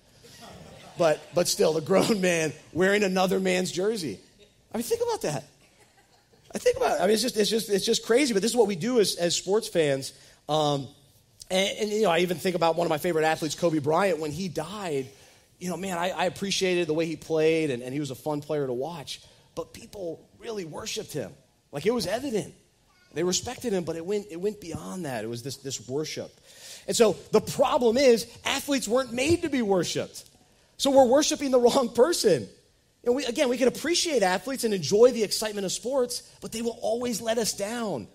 but, 0.97 1.21
but 1.33 1.47
still, 1.47 1.77
a 1.77 1.81
grown 1.81 2.21
man 2.21 2.53
wearing 2.71 3.03
another 3.03 3.39
man's 3.39 3.71
jersey. 3.71 4.19
I 4.73 4.77
mean, 4.77 4.83
think 4.83 5.01
about 5.01 5.21
that. 5.23 5.43
I 6.53 6.57
think 6.57 6.77
about 6.77 6.97
it. 6.99 7.01
I 7.01 7.05
mean, 7.05 7.13
it's 7.13 7.21
just, 7.21 7.37
it's 7.37 7.49
just, 7.49 7.69
it's 7.69 7.85
just 7.85 8.05
crazy, 8.05 8.33
but 8.33 8.41
this 8.41 8.51
is 8.51 8.57
what 8.57 8.67
we 8.67 8.75
do 8.75 8.99
as, 8.99 9.15
as 9.15 9.35
sports 9.35 9.67
fans. 9.67 10.13
Um, 10.47 10.87
and, 11.49 11.77
and, 11.79 11.89
you 11.89 12.03
know, 12.03 12.11
I 12.11 12.19
even 12.19 12.37
think 12.37 12.55
about 12.55 12.75
one 12.75 12.85
of 12.85 12.89
my 12.89 12.97
favorite 12.97 13.25
athletes, 13.25 13.55
Kobe 13.55 13.79
Bryant, 13.79 14.19
when 14.19 14.31
he 14.31 14.49
died. 14.49 15.07
You 15.59 15.69
know, 15.69 15.77
man, 15.77 15.97
I, 15.97 16.09
I 16.09 16.25
appreciated 16.25 16.87
the 16.87 16.93
way 16.93 17.05
he 17.05 17.15
played, 17.15 17.71
and, 17.71 17.81
and 17.81 17.93
he 17.93 17.99
was 17.99 18.11
a 18.11 18.15
fun 18.15 18.41
player 18.41 18.67
to 18.67 18.73
watch. 18.73 19.21
But 19.55 19.73
people 19.73 20.27
really 20.39 20.65
worshiped 20.65 21.13
him. 21.13 21.31
Like, 21.73 21.85
it 21.85 21.93
was 21.93 22.07
evident. 22.07 22.53
They 23.13 23.23
respected 23.23 23.73
him, 23.73 23.83
but 23.83 23.95
it 23.95 24.05
went, 24.05 24.27
it 24.31 24.39
went 24.39 24.61
beyond 24.61 25.05
that. 25.05 25.23
It 25.23 25.27
was 25.27 25.43
this, 25.43 25.57
this 25.57 25.87
worship. 25.87 26.31
And 26.87 26.95
so 26.95 27.15
the 27.31 27.41
problem 27.41 27.97
is, 27.97 28.27
athletes 28.45 28.87
weren't 28.87 29.11
made 29.11 29.41
to 29.41 29.49
be 29.49 29.61
worshiped. 29.61 30.23
So 30.77 30.91
we're 30.91 31.07
worshiping 31.07 31.51
the 31.51 31.59
wrong 31.59 31.89
person. 31.89 32.47
And 33.03 33.15
we, 33.15 33.25
again, 33.25 33.49
we 33.49 33.57
can 33.57 33.67
appreciate 33.67 34.23
athletes 34.23 34.63
and 34.63 34.73
enjoy 34.73 35.11
the 35.11 35.23
excitement 35.23 35.65
of 35.65 35.71
sports, 35.71 36.21
but 36.41 36.51
they 36.51 36.61
will 36.61 36.77
always 36.81 37.21
let 37.21 37.37
us 37.37 37.53
down. 37.53 38.07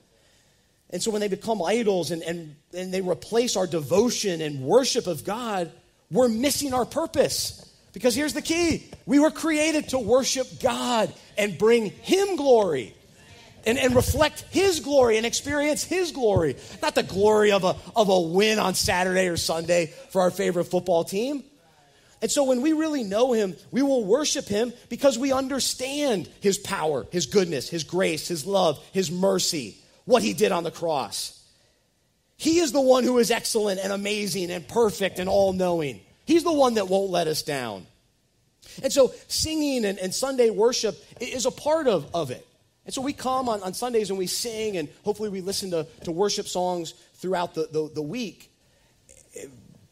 And 0.90 1.02
so 1.02 1.10
when 1.10 1.20
they 1.20 1.28
become 1.28 1.62
idols 1.62 2.10
and, 2.10 2.22
and, 2.22 2.56
and 2.72 2.94
they 2.94 3.02
replace 3.02 3.56
our 3.56 3.66
devotion 3.66 4.40
and 4.40 4.60
worship 4.60 5.06
of 5.06 5.24
God, 5.24 5.70
we're 6.10 6.28
missing 6.28 6.72
our 6.72 6.86
purpose. 6.86 7.64
Because 7.92 8.14
here's 8.14 8.32
the 8.32 8.42
key 8.42 8.88
we 9.06 9.18
were 9.18 9.30
created 9.30 9.90
to 9.90 9.98
worship 9.98 10.46
God 10.60 11.12
and 11.36 11.58
bring 11.58 11.90
Him 11.90 12.36
glory. 12.36 12.94
And, 13.68 13.78
and 13.78 13.94
reflect 13.94 14.46
his 14.50 14.80
glory 14.80 15.18
and 15.18 15.26
experience 15.26 15.84
his 15.84 16.10
glory. 16.10 16.56
Not 16.80 16.94
the 16.94 17.02
glory 17.02 17.52
of 17.52 17.64
a, 17.64 17.76
of 17.94 18.08
a 18.08 18.20
win 18.20 18.58
on 18.58 18.74
Saturday 18.74 19.28
or 19.28 19.36
Sunday 19.36 19.92
for 20.08 20.22
our 20.22 20.30
favorite 20.30 20.64
football 20.64 21.04
team. 21.04 21.44
And 22.20 22.30
so 22.30 22.44
when 22.44 22.62
we 22.62 22.72
really 22.72 23.04
know 23.04 23.32
him, 23.32 23.56
we 23.70 23.82
will 23.82 24.04
worship 24.04 24.46
him 24.46 24.72
because 24.88 25.18
we 25.18 25.32
understand 25.32 26.28
his 26.40 26.58
power, 26.58 27.06
his 27.12 27.26
goodness, 27.26 27.68
his 27.68 27.84
grace, 27.84 28.26
his 28.26 28.46
love, 28.46 28.82
his 28.92 29.10
mercy, 29.10 29.76
what 30.04 30.22
he 30.22 30.32
did 30.32 30.50
on 30.50 30.64
the 30.64 30.70
cross. 30.70 31.38
He 32.38 32.58
is 32.60 32.72
the 32.72 32.80
one 32.80 33.04
who 33.04 33.18
is 33.18 33.30
excellent 33.30 33.80
and 33.80 33.92
amazing 33.92 34.50
and 34.50 34.66
perfect 34.66 35.18
and 35.18 35.28
all 35.28 35.52
knowing. 35.52 36.00
He's 36.24 36.44
the 36.44 36.52
one 36.52 36.74
that 36.74 36.88
won't 36.88 37.10
let 37.10 37.26
us 37.26 37.42
down. 37.42 37.86
And 38.82 38.92
so 38.92 39.12
singing 39.26 39.84
and, 39.84 39.98
and, 39.98 40.14
Sunday 40.14 40.50
worship 40.50 40.96
is 41.20 41.46
a 41.46 41.50
part 41.50 41.88
of, 41.88 42.14
of 42.14 42.30
it. 42.30 42.46
And 42.88 42.94
so 42.94 43.02
we 43.02 43.12
come 43.12 43.50
on, 43.50 43.62
on 43.62 43.74
Sundays 43.74 44.08
and 44.08 44.18
we 44.18 44.26
sing, 44.26 44.78
and 44.78 44.88
hopefully 45.04 45.28
we 45.28 45.42
listen 45.42 45.72
to, 45.72 45.86
to 46.04 46.10
worship 46.10 46.48
songs 46.48 46.94
throughout 47.16 47.52
the, 47.52 47.68
the, 47.70 47.90
the 47.96 48.00
week. 48.00 48.50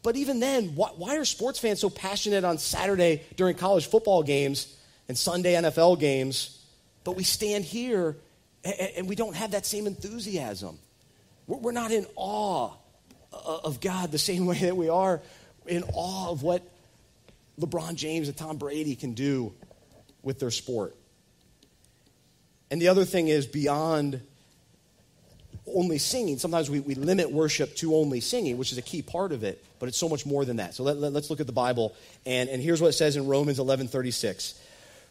But 0.01 0.15
even 0.15 0.39
then, 0.39 0.69
why, 0.69 0.87
why 0.97 1.17
are 1.17 1.23
sports 1.23 1.59
fans 1.59 1.79
so 1.79 1.91
passionate 1.91 2.43
on 2.43 2.57
Saturday 2.57 3.21
during 3.35 3.55
college 3.55 3.85
football 3.85 4.23
games 4.23 4.75
and 5.07 5.15
Sunday 5.15 5.53
NFL 5.53 5.99
games, 5.99 6.59
but 7.03 7.15
we 7.15 7.23
stand 7.23 7.65
here 7.65 8.17
and, 8.63 8.73
and 8.97 9.07
we 9.07 9.15
don't 9.15 9.35
have 9.35 9.51
that 9.51 9.67
same 9.67 9.85
enthusiasm? 9.85 10.79
We're, 11.45 11.57
we're 11.57 11.71
not 11.73 11.91
in 11.91 12.07
awe 12.15 12.71
of 13.31 13.79
God 13.79 14.11
the 14.11 14.17
same 14.17 14.45
way 14.47 14.57
that 14.57 14.75
we 14.75 14.89
are 14.89 15.21
in 15.67 15.83
awe 15.93 16.31
of 16.31 16.41
what 16.41 16.67
LeBron 17.59 17.93
James 17.93 18.27
and 18.27 18.35
Tom 18.35 18.57
Brady 18.57 18.95
can 18.95 19.13
do 19.13 19.53
with 20.23 20.39
their 20.39 20.49
sport. 20.49 20.95
And 22.69 22.81
the 22.81 22.89
other 22.89 23.05
thing 23.05 23.27
is 23.27 23.45
beyond 23.45 24.21
only 25.73 25.97
singing. 25.97 26.37
Sometimes 26.37 26.69
we, 26.69 26.79
we 26.79 26.95
limit 26.95 27.31
worship 27.31 27.75
to 27.77 27.95
only 27.95 28.19
singing, 28.19 28.57
which 28.57 28.71
is 28.71 28.77
a 28.77 28.81
key 28.81 29.01
part 29.01 29.31
of 29.31 29.43
it, 29.43 29.63
but 29.79 29.89
it's 29.89 29.97
so 29.97 30.09
much 30.09 30.25
more 30.25 30.45
than 30.45 30.57
that. 30.57 30.73
So 30.73 30.83
let, 30.83 30.97
let, 30.97 31.15
us 31.15 31.29
look 31.29 31.39
at 31.39 31.47
the 31.47 31.53
Bible. 31.53 31.95
And, 32.25 32.49
and 32.49 32.61
here's 32.61 32.81
what 32.81 32.89
it 32.89 32.93
says 32.93 33.15
in 33.15 33.27
Romans 33.27 33.59
11 33.59 33.87
36. 33.87 34.59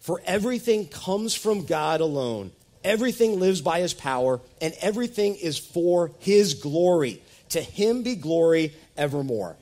For 0.01 0.21
everything 0.25 0.87
comes 0.87 1.35
from 1.35 1.67
God 1.67 2.01
alone, 2.01 2.53
everything 2.85 3.41
lives 3.41 3.61
by 3.61 3.81
his 3.81 3.95
power, 3.95 4.41
and 4.61 4.75
everything 4.81 5.37
is 5.37 5.59
for 5.59 6.13
his 6.21 6.55
glory. 6.55 7.23
To 7.51 7.61
him 7.61 8.03
be 8.03 8.17
glory 8.17 8.75
evermore. 8.97 9.57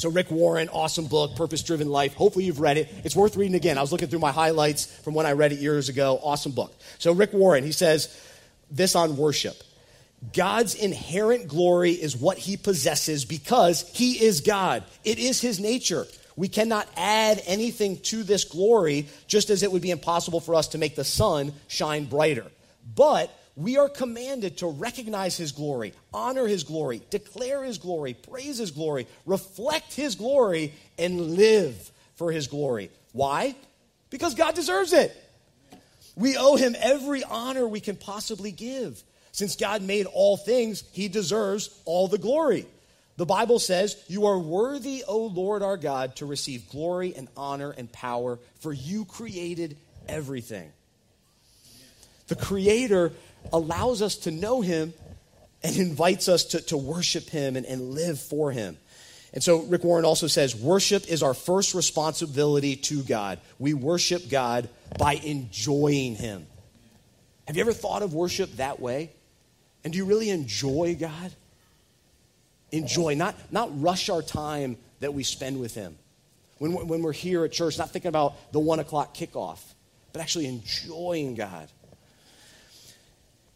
So, 0.00 0.08
Rick 0.08 0.30
Warren, 0.30 0.70
awesome 0.70 1.08
book, 1.08 1.36
Purpose 1.36 1.62
Driven 1.62 1.90
Life. 1.90 2.14
Hopefully, 2.14 2.46
you've 2.46 2.58
read 2.58 2.78
it. 2.78 2.90
It's 3.04 3.14
worth 3.14 3.36
reading 3.36 3.54
again. 3.54 3.76
I 3.76 3.82
was 3.82 3.92
looking 3.92 4.08
through 4.08 4.20
my 4.20 4.32
highlights 4.32 4.86
from 4.86 5.12
when 5.12 5.26
I 5.26 5.32
read 5.32 5.52
it 5.52 5.58
years 5.58 5.90
ago. 5.90 6.18
Awesome 6.22 6.52
book. 6.52 6.74
So, 6.98 7.12
Rick 7.12 7.34
Warren, 7.34 7.64
he 7.64 7.72
says 7.72 8.08
this 8.70 8.96
on 8.96 9.18
worship 9.18 9.62
God's 10.32 10.74
inherent 10.74 11.48
glory 11.48 11.90
is 11.90 12.16
what 12.16 12.38
he 12.38 12.56
possesses 12.56 13.26
because 13.26 13.90
he 13.90 14.24
is 14.24 14.40
God. 14.40 14.84
It 15.04 15.18
is 15.18 15.42
his 15.42 15.60
nature. 15.60 16.06
We 16.34 16.48
cannot 16.48 16.88
add 16.96 17.42
anything 17.44 17.98
to 18.04 18.22
this 18.22 18.44
glory, 18.44 19.06
just 19.26 19.50
as 19.50 19.62
it 19.62 19.70
would 19.70 19.82
be 19.82 19.90
impossible 19.90 20.40
for 20.40 20.54
us 20.54 20.68
to 20.68 20.78
make 20.78 20.96
the 20.96 21.04
sun 21.04 21.52
shine 21.68 22.06
brighter. 22.06 22.46
But 22.96 23.30
we 23.60 23.76
are 23.76 23.88
commanded 23.90 24.58
to 24.58 24.66
recognize 24.68 25.36
his 25.36 25.52
glory, 25.52 25.92
honor 26.14 26.46
his 26.46 26.64
glory, 26.64 27.02
declare 27.10 27.62
his 27.62 27.76
glory, 27.76 28.14
praise 28.14 28.56
his 28.56 28.70
glory, 28.70 29.06
reflect 29.26 29.94
his 29.94 30.14
glory, 30.14 30.72
and 30.98 31.36
live 31.36 31.90
for 32.14 32.32
his 32.32 32.46
glory. 32.46 32.90
Why? 33.12 33.54
Because 34.08 34.34
God 34.34 34.54
deserves 34.54 34.94
it. 34.94 35.14
We 36.16 36.38
owe 36.38 36.56
him 36.56 36.74
every 36.78 37.22
honor 37.22 37.68
we 37.68 37.80
can 37.80 37.96
possibly 37.96 38.50
give. 38.50 39.02
Since 39.32 39.56
God 39.56 39.82
made 39.82 40.06
all 40.06 40.38
things, 40.38 40.82
he 40.92 41.08
deserves 41.08 41.68
all 41.84 42.08
the 42.08 42.18
glory. 42.18 42.66
The 43.16 43.26
Bible 43.26 43.58
says, 43.58 44.02
You 44.08 44.26
are 44.26 44.38
worthy, 44.38 45.04
O 45.06 45.26
Lord 45.26 45.62
our 45.62 45.76
God, 45.76 46.16
to 46.16 46.26
receive 46.26 46.70
glory 46.70 47.14
and 47.14 47.28
honor 47.36 47.70
and 47.76 47.92
power, 47.92 48.38
for 48.60 48.72
you 48.72 49.04
created 49.04 49.76
everything. 50.08 50.72
The 52.28 52.36
Creator 52.36 53.12
allows 53.52 54.02
us 54.02 54.16
to 54.18 54.30
know 54.30 54.60
Him 54.60 54.94
and 55.62 55.76
invites 55.76 56.28
us 56.28 56.44
to, 56.46 56.60
to 56.62 56.76
worship 56.76 57.28
Him 57.28 57.56
and, 57.56 57.66
and 57.66 57.94
live 57.94 58.20
for 58.20 58.50
Him. 58.50 58.76
And 59.32 59.42
so 59.42 59.60
Rick 59.62 59.84
Warren 59.84 60.04
also 60.04 60.26
says, 60.26 60.56
Worship 60.56 61.08
is 61.08 61.22
our 61.22 61.34
first 61.34 61.74
responsibility 61.74 62.76
to 62.76 63.02
God. 63.02 63.38
We 63.58 63.74
worship 63.74 64.28
God 64.28 64.68
by 64.98 65.14
enjoying 65.14 66.16
Him. 66.16 66.46
Have 67.46 67.56
you 67.56 67.62
ever 67.62 67.72
thought 67.72 68.02
of 68.02 68.14
worship 68.14 68.52
that 68.56 68.80
way? 68.80 69.10
And 69.84 69.92
do 69.92 69.96
you 69.96 70.04
really 70.04 70.30
enjoy 70.30 70.96
God? 70.98 71.32
Enjoy, 72.72 73.14
not, 73.14 73.34
not 73.50 73.70
rush 73.80 74.08
our 74.08 74.22
time 74.22 74.76
that 75.00 75.14
we 75.14 75.22
spend 75.22 75.60
with 75.60 75.74
Him. 75.74 75.96
When, 76.58 76.86
when 76.88 77.02
we're 77.02 77.12
here 77.12 77.44
at 77.44 77.52
church, 77.52 77.78
not 77.78 77.90
thinking 77.90 78.10
about 78.10 78.52
the 78.52 78.60
one 78.60 78.80
o'clock 78.80 79.14
kickoff, 79.14 79.60
but 80.12 80.20
actually 80.20 80.46
enjoying 80.46 81.34
God. 81.34 81.68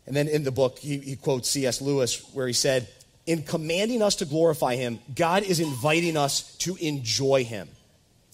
And 0.07 0.15
then 0.15 0.29
in 0.29 0.45
the 0.45 0.53
book, 0.53 0.79
he, 0.79 0.99
he 0.99 1.17
quotes 1.17 1.49
C.S. 1.49 1.81
Lewis, 1.81 2.23
where 2.35 2.47
he 2.47 2.53
said, 2.53 2.89
In 3.27 3.43
commanding 3.43 4.03
us 4.03 4.17
to 4.17 4.27
glorify 4.27 4.77
Him, 4.77 4.99
God 5.15 5.43
is 5.43 5.61
inviting 5.61 6.17
us 6.17 6.57
to 6.59 6.77
enjoy 6.77 7.45
Him. 7.45 7.69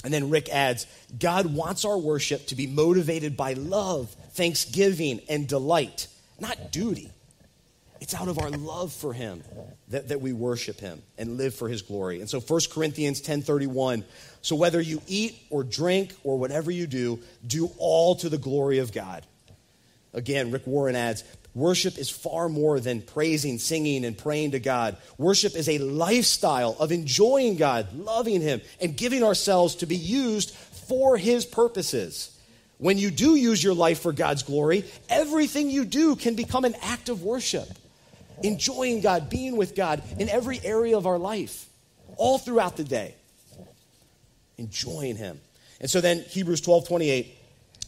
And 0.03 0.13
then 0.13 0.31
Rick 0.31 0.49
adds, 0.49 0.87
God 1.19 1.47
wants 1.47 1.85
our 1.85 1.99
worship 1.99 2.47
to 2.47 2.55
be 2.55 2.67
motivated 2.67 3.37
by 3.37 3.53
love, 3.53 4.15
thanksgiving, 4.33 5.21
and 5.29 5.47
delight, 5.47 6.09
not 6.41 6.73
duty. 6.73 7.13
It's 8.01 8.15
out 8.15 8.29
of 8.29 8.39
our 8.39 8.49
love 8.49 8.95
for 8.95 9.13
him 9.13 9.45
that, 9.89 10.09
that 10.09 10.23
we 10.23 10.33
worship 10.33 10.81
him 10.81 11.03
and 11.19 11.37
live 11.37 11.55
for 11.55 11.69
his 11.69 11.83
glory. 11.83 12.21
And 12.21 12.31
so 12.31 12.41
1 12.41 12.61
Corinthians 12.73 13.21
10:31, 13.21 14.05
so 14.41 14.57
whether 14.57 14.81
you 14.81 15.03
eat 15.07 15.37
or 15.51 15.63
drink 15.63 16.15
or 16.25 16.39
whatever 16.39 16.71
you 16.71 16.87
do, 16.87 17.21
do 17.47 17.71
all 17.77 18.15
to 18.17 18.31
the 18.31 18.39
glory 18.39 18.79
of 18.79 18.93
God. 18.93 19.27
Again, 20.15 20.51
Rick 20.51 20.67
Warren 20.67 20.97
adds, 20.97 21.25
worship 21.55 21.99
is 21.99 22.11
far 22.11 22.49
more 22.49 22.81
than 22.81 23.03
praising, 23.03 23.59
singing, 23.59 24.05
and 24.05 24.17
praying 24.17 24.53
to 24.53 24.61
God. 24.61 24.97
Worship 25.19 25.57
is 25.57 25.69
a 25.69 25.79
lifestyle 25.79 26.77
of 26.79 26.93
enjoying 26.93 27.57
God, 27.57 27.93
loving 27.95 28.41
him, 28.41 28.61
and 28.81 28.97
giving 28.97 29.23
ourselves 29.23 29.77
to 29.77 29.87
be 29.87 29.97
used 29.97 30.55
for 30.55 31.17
his 31.17 31.45
purposes. 31.45 32.37
When 32.79 32.97
you 32.97 33.11
do 33.11 33.35
use 33.35 33.63
your 33.63 33.75
life 33.75 34.01
for 34.01 34.13
God's 34.13 34.43
glory, 34.43 34.85
everything 35.09 35.69
you 35.71 35.85
do 35.85 36.17
can 36.17 36.35
become 36.35 36.65
an 36.65 36.75
act 36.83 37.09
of 37.09 37.23
worship 37.23 37.69
enjoying 38.43 39.01
God, 39.01 39.31
being 39.31 39.57
with 39.57 39.75
God 39.75 40.03
in 40.19 40.29
every 40.29 40.61
area 40.63 40.97
of 40.97 41.07
our 41.07 41.19
life, 41.19 41.67
all 42.17 42.39
throughout 42.39 42.77
the 42.77 42.85
day. 42.85 43.15
Enjoying 44.59 45.17
Him. 45.17 45.41
And 45.81 45.91
so 45.91 46.01
then, 46.01 46.21
Hebrews 46.21 46.61
12 46.61 46.87
28. 46.89 47.37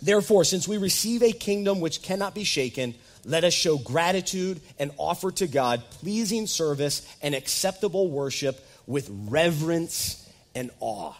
Therefore, 0.00 0.44
since 0.44 0.66
we 0.66 0.78
receive 0.78 1.22
a 1.22 1.32
kingdom 1.32 1.80
which 1.80 2.02
cannot 2.02 2.34
be 2.34 2.44
shaken, 2.44 2.94
let 3.24 3.44
us 3.44 3.54
show 3.54 3.78
gratitude 3.78 4.60
and 4.78 4.90
offer 4.98 5.30
to 5.32 5.46
God 5.46 5.82
pleasing 5.90 6.46
service 6.46 7.06
and 7.22 7.34
acceptable 7.34 8.10
worship 8.10 8.64
with 8.86 9.08
reverence 9.28 10.28
and 10.54 10.70
awe. 10.80 11.14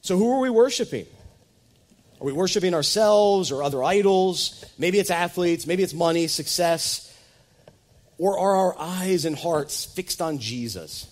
So, 0.00 0.16
who 0.16 0.32
are 0.32 0.40
we 0.40 0.50
worshiping? 0.50 1.06
Are 2.20 2.24
we 2.24 2.32
worshiping 2.32 2.74
ourselves 2.74 3.52
or 3.52 3.62
other 3.62 3.84
idols? 3.84 4.64
Maybe 4.78 4.98
it's 4.98 5.10
athletes, 5.10 5.66
maybe 5.66 5.84
it's 5.84 5.94
money, 5.94 6.26
success. 6.26 7.04
Or 8.18 8.36
are 8.36 8.56
our 8.56 8.76
eyes 8.78 9.24
and 9.24 9.38
hearts 9.38 9.84
fixed 9.84 10.20
on 10.20 10.40
Jesus, 10.40 11.08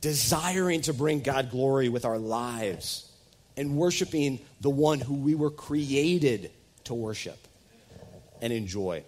desiring 0.00 0.80
to 0.82 0.92
bring 0.92 1.20
God 1.20 1.52
glory 1.52 1.88
with 1.88 2.04
our 2.04 2.18
lives 2.18 3.08
and 3.56 3.76
worshiping 3.76 4.40
the 4.60 4.70
one 4.70 4.98
who 4.98 5.14
we 5.14 5.36
were 5.36 5.50
created 5.50 6.50
to 6.84 6.94
worship 6.94 7.38
and 8.42 8.52
enjoy? 8.52 9.02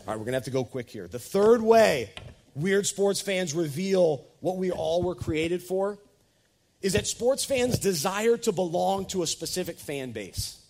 All 0.00 0.06
right, 0.08 0.18
we're 0.18 0.24
going 0.24 0.32
to 0.32 0.38
have 0.38 0.44
to 0.44 0.50
go 0.50 0.64
quick 0.64 0.90
here. 0.90 1.06
The 1.06 1.20
third 1.20 1.62
way 1.62 2.10
weird 2.56 2.86
sports 2.86 3.20
fans 3.20 3.54
reveal 3.54 4.24
what 4.40 4.56
we 4.56 4.70
all 4.70 5.02
were 5.02 5.14
created 5.14 5.62
for 5.62 5.98
is 6.82 6.92
that 6.94 7.06
sports 7.06 7.44
fans 7.44 7.78
desire 7.78 8.36
to 8.36 8.52
belong 8.52 9.06
to 9.06 9.22
a 9.22 9.26
specific 9.26 9.78
fan 9.78 10.12
base. 10.12 10.60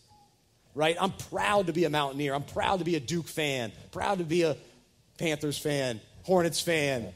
Right? 0.74 0.96
I'm 1.00 1.12
proud 1.12 1.68
to 1.68 1.72
be 1.72 1.84
a 1.84 1.90
Mountaineer. 1.90 2.34
I'm 2.34 2.42
proud 2.42 2.80
to 2.80 2.84
be 2.84 2.96
a 2.96 3.00
Duke 3.00 3.28
fan. 3.28 3.72
Proud 3.92 4.18
to 4.18 4.24
be 4.24 4.42
a 4.42 4.56
Panthers 5.18 5.58
fan, 5.58 6.00
Hornets 6.24 6.60
fan. 6.60 7.12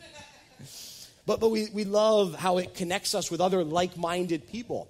But, 1.27 1.40
but 1.40 1.51
we, 1.51 1.68
we 1.72 1.85
love 1.85 2.35
how 2.35 2.59
it 2.59 2.74
connects 2.74 3.14
us 3.14 3.31
with 3.31 3.40
other 3.40 3.64
like 3.64 3.96
minded 3.96 4.48
people. 4.48 4.88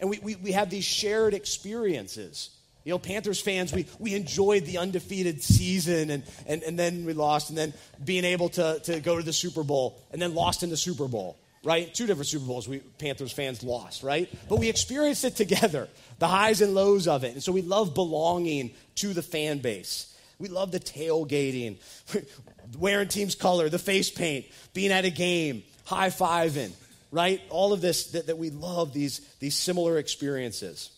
And 0.00 0.10
we, 0.10 0.18
we, 0.18 0.34
we 0.36 0.52
have 0.52 0.68
these 0.68 0.84
shared 0.84 1.32
experiences. 1.32 2.50
You 2.86 2.92
know, 2.92 3.00
Panthers 3.00 3.40
fans, 3.40 3.72
we, 3.72 3.86
we 3.98 4.14
enjoyed 4.14 4.64
the 4.64 4.78
undefeated 4.78 5.42
season 5.42 6.08
and, 6.08 6.22
and, 6.46 6.62
and 6.62 6.78
then 6.78 7.04
we 7.04 7.14
lost, 7.14 7.48
and 7.48 7.58
then 7.58 7.74
being 8.04 8.24
able 8.24 8.48
to, 8.50 8.78
to 8.84 9.00
go 9.00 9.16
to 9.16 9.24
the 9.24 9.32
Super 9.32 9.64
Bowl 9.64 10.00
and 10.12 10.22
then 10.22 10.36
lost 10.36 10.62
in 10.62 10.70
the 10.70 10.76
Super 10.76 11.08
Bowl, 11.08 11.36
right? 11.64 11.92
Two 11.92 12.06
different 12.06 12.28
Super 12.28 12.46
Bowls 12.46 12.68
we 12.68 12.78
Panthers 12.78 13.32
fans 13.32 13.64
lost, 13.64 14.04
right? 14.04 14.32
But 14.48 14.60
we 14.60 14.68
experienced 14.68 15.24
it 15.24 15.34
together, 15.34 15.88
the 16.20 16.28
highs 16.28 16.60
and 16.60 16.76
lows 16.76 17.08
of 17.08 17.24
it. 17.24 17.32
And 17.32 17.42
so 17.42 17.50
we 17.50 17.60
love 17.60 17.92
belonging 17.92 18.70
to 18.96 19.12
the 19.12 19.22
fan 19.22 19.58
base. 19.58 20.16
We 20.38 20.46
love 20.46 20.70
the 20.70 20.78
tailgating, 20.78 21.78
wearing 22.78 23.08
team's 23.08 23.34
color, 23.34 23.68
the 23.68 23.80
face 23.80 24.10
paint, 24.10 24.46
being 24.74 24.92
at 24.92 25.04
a 25.04 25.10
game, 25.10 25.64
high 25.86 26.10
fiving, 26.10 26.70
right? 27.10 27.42
All 27.50 27.72
of 27.72 27.80
this 27.80 28.12
that, 28.12 28.28
that 28.28 28.38
we 28.38 28.50
love 28.50 28.92
these, 28.92 29.22
these 29.40 29.56
similar 29.56 29.98
experiences. 29.98 30.90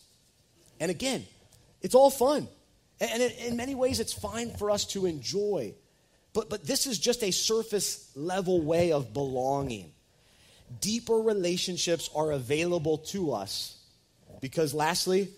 And 0.79 0.91
again, 0.91 1.25
it's 1.81 1.95
all 1.95 2.09
fun. 2.09 2.47
And 2.99 3.23
in 3.23 3.55
many 3.55 3.75
ways, 3.75 3.99
it's 3.99 4.13
fine 4.13 4.51
for 4.51 4.71
us 4.71 4.85
to 4.87 5.05
enjoy. 5.05 5.73
But, 6.33 6.49
but 6.49 6.65
this 6.65 6.85
is 6.85 6.99
just 6.99 7.23
a 7.23 7.31
surface 7.31 8.11
level 8.15 8.61
way 8.61 8.91
of 8.91 9.13
belonging. 9.13 9.91
Deeper 10.81 11.15
relationships 11.15 12.09
are 12.15 12.31
available 12.31 12.99
to 12.99 13.31
us 13.31 13.77
because, 14.41 14.73
lastly, 14.73 15.29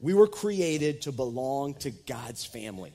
we 0.00 0.14
were 0.14 0.26
created 0.26 1.02
to 1.02 1.12
belong 1.12 1.74
to 1.74 1.90
God's 1.90 2.44
family. 2.44 2.92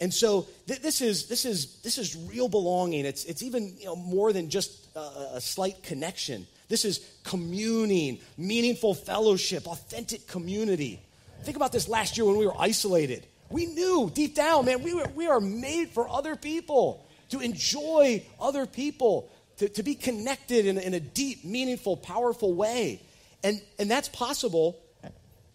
And 0.00 0.12
so 0.12 0.46
th- 0.66 0.80
this, 0.80 1.00
is, 1.00 1.26
this, 1.26 1.44
is, 1.44 1.80
this 1.82 1.98
is 1.98 2.16
real 2.16 2.48
belonging. 2.48 3.04
It's, 3.04 3.24
it's 3.24 3.42
even 3.42 3.76
you 3.78 3.86
know, 3.86 3.96
more 3.96 4.32
than 4.32 4.48
just 4.48 4.88
a, 4.96 5.34
a 5.34 5.40
slight 5.40 5.82
connection. 5.82 6.46
This 6.68 6.84
is 6.84 7.06
communing, 7.24 8.20
meaningful 8.36 8.94
fellowship, 8.94 9.66
authentic 9.66 10.26
community. 10.26 11.00
Think 11.42 11.56
about 11.56 11.72
this 11.72 11.88
last 11.88 12.16
year 12.16 12.26
when 12.26 12.36
we 12.36 12.46
were 12.46 12.58
isolated. 12.58 13.26
We 13.50 13.66
knew 13.66 14.10
deep 14.12 14.34
down, 14.34 14.66
man, 14.66 14.82
we, 14.82 14.94
were, 14.94 15.08
we 15.14 15.26
are 15.26 15.40
made 15.40 15.90
for 15.90 16.08
other 16.08 16.36
people, 16.36 17.06
to 17.30 17.40
enjoy 17.40 18.24
other 18.40 18.66
people, 18.66 19.30
to, 19.58 19.68
to 19.68 19.82
be 19.82 19.94
connected 19.94 20.66
in, 20.66 20.78
in 20.78 20.94
a 20.94 21.00
deep, 21.00 21.44
meaningful, 21.44 21.96
powerful 21.96 22.54
way. 22.54 23.02
And, 23.42 23.60
and 23.78 23.90
that's 23.90 24.08
possible 24.08 24.78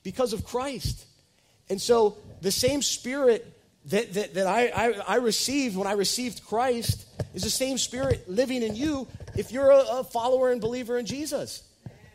because 0.04 0.34
of 0.34 0.46
Christ. 0.46 1.06
And 1.70 1.82
so 1.82 2.18
the 2.42 2.52
same 2.52 2.82
spirit 2.82 3.50
that, 3.86 4.14
that, 4.14 4.34
that 4.36 4.48
I, 4.48 4.68
I, 4.68 4.92
I, 5.08 5.16
received 5.18 5.76
when 5.76 5.88
I 5.88 5.94
received 5.94 6.46
Christ 6.46 7.06
is 7.34 7.44
the 7.44 7.50
same 7.50 7.78
spirit 7.78 8.30
living 8.30 8.64
in 8.64 8.76
you 8.76 9.08
if 9.36 9.52
you're 9.52 9.72
a, 9.72 10.00
a 10.00 10.04
follower 10.04 10.52
and 10.52 10.62
believer 10.62 10.98
in 10.98 11.06
Jesus. 11.06 11.64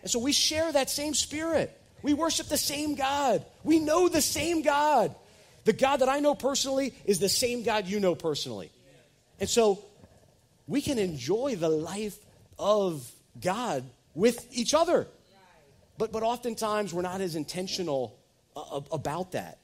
And 0.03 0.11
so 0.11 0.19
we 0.19 0.33
share 0.33 0.71
that 0.73 0.89
same 0.89 1.13
spirit. 1.13 1.78
We 2.03 2.15
worship 2.15 2.49
the 2.49 2.59
same 2.59 2.95
God. 2.95 3.45
We 3.65 3.79
know 3.79 4.09
the 4.09 4.23
same 4.23 4.63
God. 4.63 5.15
The 5.65 5.73
God 5.73 5.99
that 5.99 6.09
I 6.09 6.21
know 6.21 6.35
personally 6.35 6.95
is 7.05 7.19
the 7.19 7.29
same 7.29 7.63
God 7.63 7.87
you 7.87 8.01
know 8.01 8.15
personally. 8.15 8.71
And 9.41 9.49
so 9.49 9.85
we 10.67 10.81
can 10.81 10.99
enjoy 10.99 11.57
the 11.57 11.69
life 11.69 12.19
of 12.59 13.11
God 13.41 13.85
with 14.15 14.47
each 14.53 14.75
other. 14.75 15.07
But, 15.97 16.13
but 16.13 16.23
oftentimes 16.23 16.95
we're 16.95 17.03
not 17.03 17.21
as 17.21 17.35
intentional 17.35 18.17
uh, 18.57 18.81
about 18.93 19.33
that. 19.33 19.59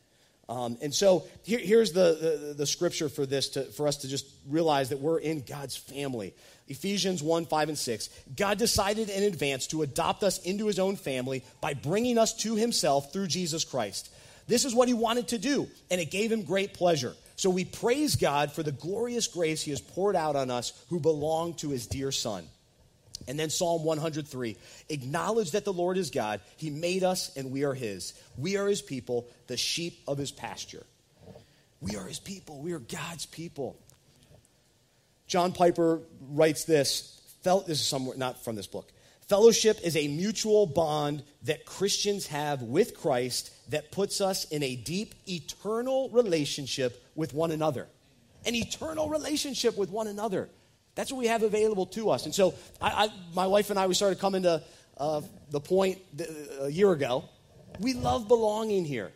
Um, 0.49 0.77
and 0.83 0.93
so 0.93 1.25
here, 1.43 1.59
here's 1.59 1.93
the, 1.93 2.49
the, 2.49 2.55
the, 2.55 2.67
scripture 2.67 3.09
for 3.09 3.25
this 3.25 3.51
to, 3.51 3.65
for 3.65 3.89
us 3.89 3.99
to 3.99 4.09
just 4.09 4.27
realize 4.47 4.91
that 4.91 5.01
we're 5.01 5.19
in 5.19 5.41
God's 5.41 5.75
family. 5.75 6.35
Ephesians 6.69 7.23
1 7.23 7.47
5 7.47 7.69
and 7.69 7.79
6. 7.79 8.09
God 8.37 8.59
decided 8.59 9.11
in 9.11 9.23
advance 9.25 9.67
to 9.69 9.83
adopt 9.83 10.23
us 10.23 10.39
into 10.39 10.67
his 10.67 10.79
own 10.79 10.97
family 10.97 11.45
by 11.61 11.75
bringing 11.75 12.19
us 12.19 12.35
to 12.39 12.55
himself 12.57 13.13
through 13.13 13.27
Jesus 13.27 13.65
Christ. 13.65 14.11
This 14.47 14.65
is 14.65 14.75
what 14.75 14.89
he 14.89 14.95
wanted 14.95 15.29
to 15.29 15.39
do, 15.39 15.69
and 15.91 16.01
it 16.01 16.11
gave 16.11 16.31
him 16.31 16.43
great 16.43 16.75
pleasure. 16.75 17.15
So 17.37 17.51
we 17.51 17.65
praise 17.65 18.17
God 18.17 18.53
for 18.53 18.63
the 18.63 18.73
glorious 18.73 19.27
grace 19.27 19.63
he 19.63 19.71
has 19.71 19.81
poured 19.81 20.17
out 20.17 20.37
on 20.37 20.51
us 20.51 20.73
who 20.89 21.01
belong 21.01 21.55
to 21.55 21.71
his 21.71 21.87
dear 21.87 22.13
Son. 22.13 22.45
And 23.27 23.39
then 23.39 23.51
Psalm 23.51 23.85
103 23.85 24.57
acknowledge 24.89 25.53
that 25.53 25.65
the 25.65 25.73
Lord 25.73 25.97
is 25.97 26.11
God. 26.11 26.41
He 26.57 26.71
made 26.71 27.05
us 27.05 27.35
and 27.37 27.51
we 27.51 27.65
are 27.65 27.75
His. 27.75 28.15
We 28.37 28.57
are 28.57 28.67
His 28.67 28.83
people, 28.83 29.29
the 29.47 29.57
sheep 29.57 30.01
of 30.07 30.19
His 30.19 30.31
pasture. 30.31 30.85
We 31.81 31.97
are 31.97 32.05
His 32.05 32.19
people. 32.19 32.61
We 32.61 32.73
are 32.73 32.79
God's 32.79 33.27
people. 33.27 33.79
John 35.27 35.53
Piper 35.53 36.01
writes 36.21 36.65
this. 36.65 37.11
This 37.43 37.81
is 37.81 37.87
somewhere 37.87 38.17
not 38.17 38.43
from 38.43 38.57
this 38.57 38.67
book. 38.67 38.91
Fellowship 39.29 39.79
is 39.83 39.97
a 39.97 40.07
mutual 40.09 40.67
bond 40.67 41.23
that 41.45 41.65
Christians 41.65 42.27
have 42.27 42.63
with 42.63 42.97
Christ 42.97 43.51
that 43.71 43.91
puts 43.91 44.21
us 44.21 44.45
in 44.47 44.63
a 44.63 44.77
deep, 44.77 45.15
eternal 45.27 46.11
relationship 46.11 47.03
with 47.15 47.33
one 47.33 47.51
another. 47.51 47.89
An 48.45 48.55
eternal 48.55 49.09
relationship 49.09 49.79
with 49.79 49.91
one 49.91 50.09
another. 50.09 50.51
That's 50.95 51.11
what 51.11 51.19
we 51.19 51.27
have 51.27 51.43
available 51.43 51.87
to 51.87 52.11
us. 52.11 52.27
And 52.27 52.35
so, 52.35 52.55
I, 52.81 53.07
I, 53.07 53.09
my 53.35 53.47
wife 53.47 53.71
and 53.71 53.79
I, 53.79 53.87
we 53.87 53.95
started 53.95 54.21
coming 54.21 54.43
to 54.43 54.63
uh, 54.99 55.23
the 55.51 55.61
point 55.61 55.99
a 56.61 56.69
year 56.69 56.93
ago. 56.93 57.25
We 57.81 57.95
love 57.95 58.29
belonging 58.29 58.85
here. 58.85 59.11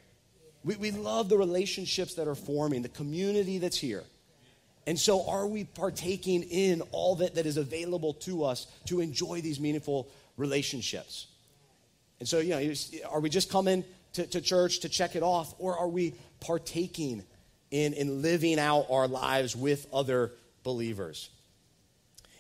We, 0.64 0.76
we 0.76 0.90
love 0.90 1.28
the 1.28 1.36
relationships 1.36 2.14
that 2.14 2.26
are 2.26 2.34
forming, 2.34 2.82
the 2.82 2.88
community 2.88 3.58
that's 3.58 3.78
here. 3.78 4.04
And 4.88 4.98
so, 4.98 5.28
are 5.28 5.46
we 5.46 5.64
partaking 5.64 6.44
in 6.44 6.80
all 6.92 7.16
that, 7.16 7.34
that 7.34 7.44
is 7.44 7.58
available 7.58 8.14
to 8.14 8.44
us 8.44 8.66
to 8.86 9.00
enjoy 9.00 9.42
these 9.42 9.60
meaningful 9.60 10.08
relationships? 10.38 11.26
And 12.20 12.26
so, 12.26 12.38
you 12.38 12.48
know, 12.48 12.74
are 13.10 13.20
we 13.20 13.28
just 13.28 13.50
coming 13.50 13.84
to, 14.14 14.26
to 14.28 14.40
church 14.40 14.80
to 14.80 14.88
check 14.88 15.14
it 15.14 15.22
off, 15.22 15.54
or 15.58 15.76
are 15.76 15.88
we 15.88 16.14
partaking 16.40 17.22
in, 17.70 17.92
in 17.92 18.22
living 18.22 18.58
out 18.58 18.86
our 18.88 19.06
lives 19.06 19.54
with 19.54 19.86
other 19.92 20.32
believers? 20.62 21.28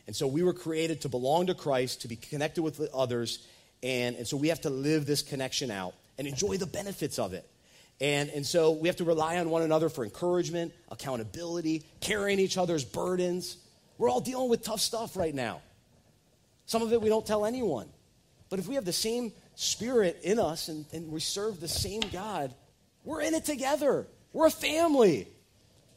And 0.06 0.16
so, 0.16 0.26
we 0.26 0.42
were 0.42 0.54
created 0.54 1.02
to 1.02 1.10
belong 1.10 1.48
to 1.48 1.54
Christ, 1.54 2.00
to 2.00 2.08
be 2.08 2.16
connected 2.16 2.62
with 2.62 2.80
others, 2.94 3.46
and, 3.82 4.16
and 4.16 4.26
so 4.26 4.38
we 4.38 4.48
have 4.48 4.62
to 4.62 4.70
live 4.70 5.04
this 5.04 5.20
connection 5.20 5.70
out 5.70 5.92
and 6.16 6.26
enjoy 6.26 6.56
the 6.56 6.66
benefits 6.66 7.18
of 7.18 7.34
it. 7.34 7.46
And, 8.00 8.30
and 8.30 8.46
so 8.46 8.72
we 8.72 8.88
have 8.88 8.96
to 8.96 9.04
rely 9.04 9.38
on 9.38 9.50
one 9.50 9.62
another 9.62 9.88
for 9.88 10.04
encouragement, 10.04 10.72
accountability, 10.90 11.84
carrying 12.00 12.38
each 12.38 12.56
other's 12.56 12.84
burdens. 12.84 13.56
We're 13.96 14.08
all 14.08 14.20
dealing 14.20 14.48
with 14.48 14.62
tough 14.62 14.80
stuff 14.80 15.16
right 15.16 15.34
now. 15.34 15.62
Some 16.66 16.82
of 16.82 16.92
it 16.92 17.02
we 17.02 17.08
don't 17.08 17.26
tell 17.26 17.44
anyone. 17.44 17.88
But 18.50 18.60
if 18.60 18.68
we 18.68 18.76
have 18.76 18.84
the 18.84 18.92
same 18.92 19.32
spirit 19.56 20.20
in 20.22 20.38
us 20.38 20.68
and, 20.68 20.86
and 20.92 21.10
we 21.10 21.20
serve 21.20 21.60
the 21.60 21.68
same 21.68 22.02
God, 22.12 22.54
we're 23.04 23.22
in 23.22 23.34
it 23.34 23.44
together. 23.44 24.06
We're 24.32 24.46
a 24.46 24.50
family. 24.50 25.28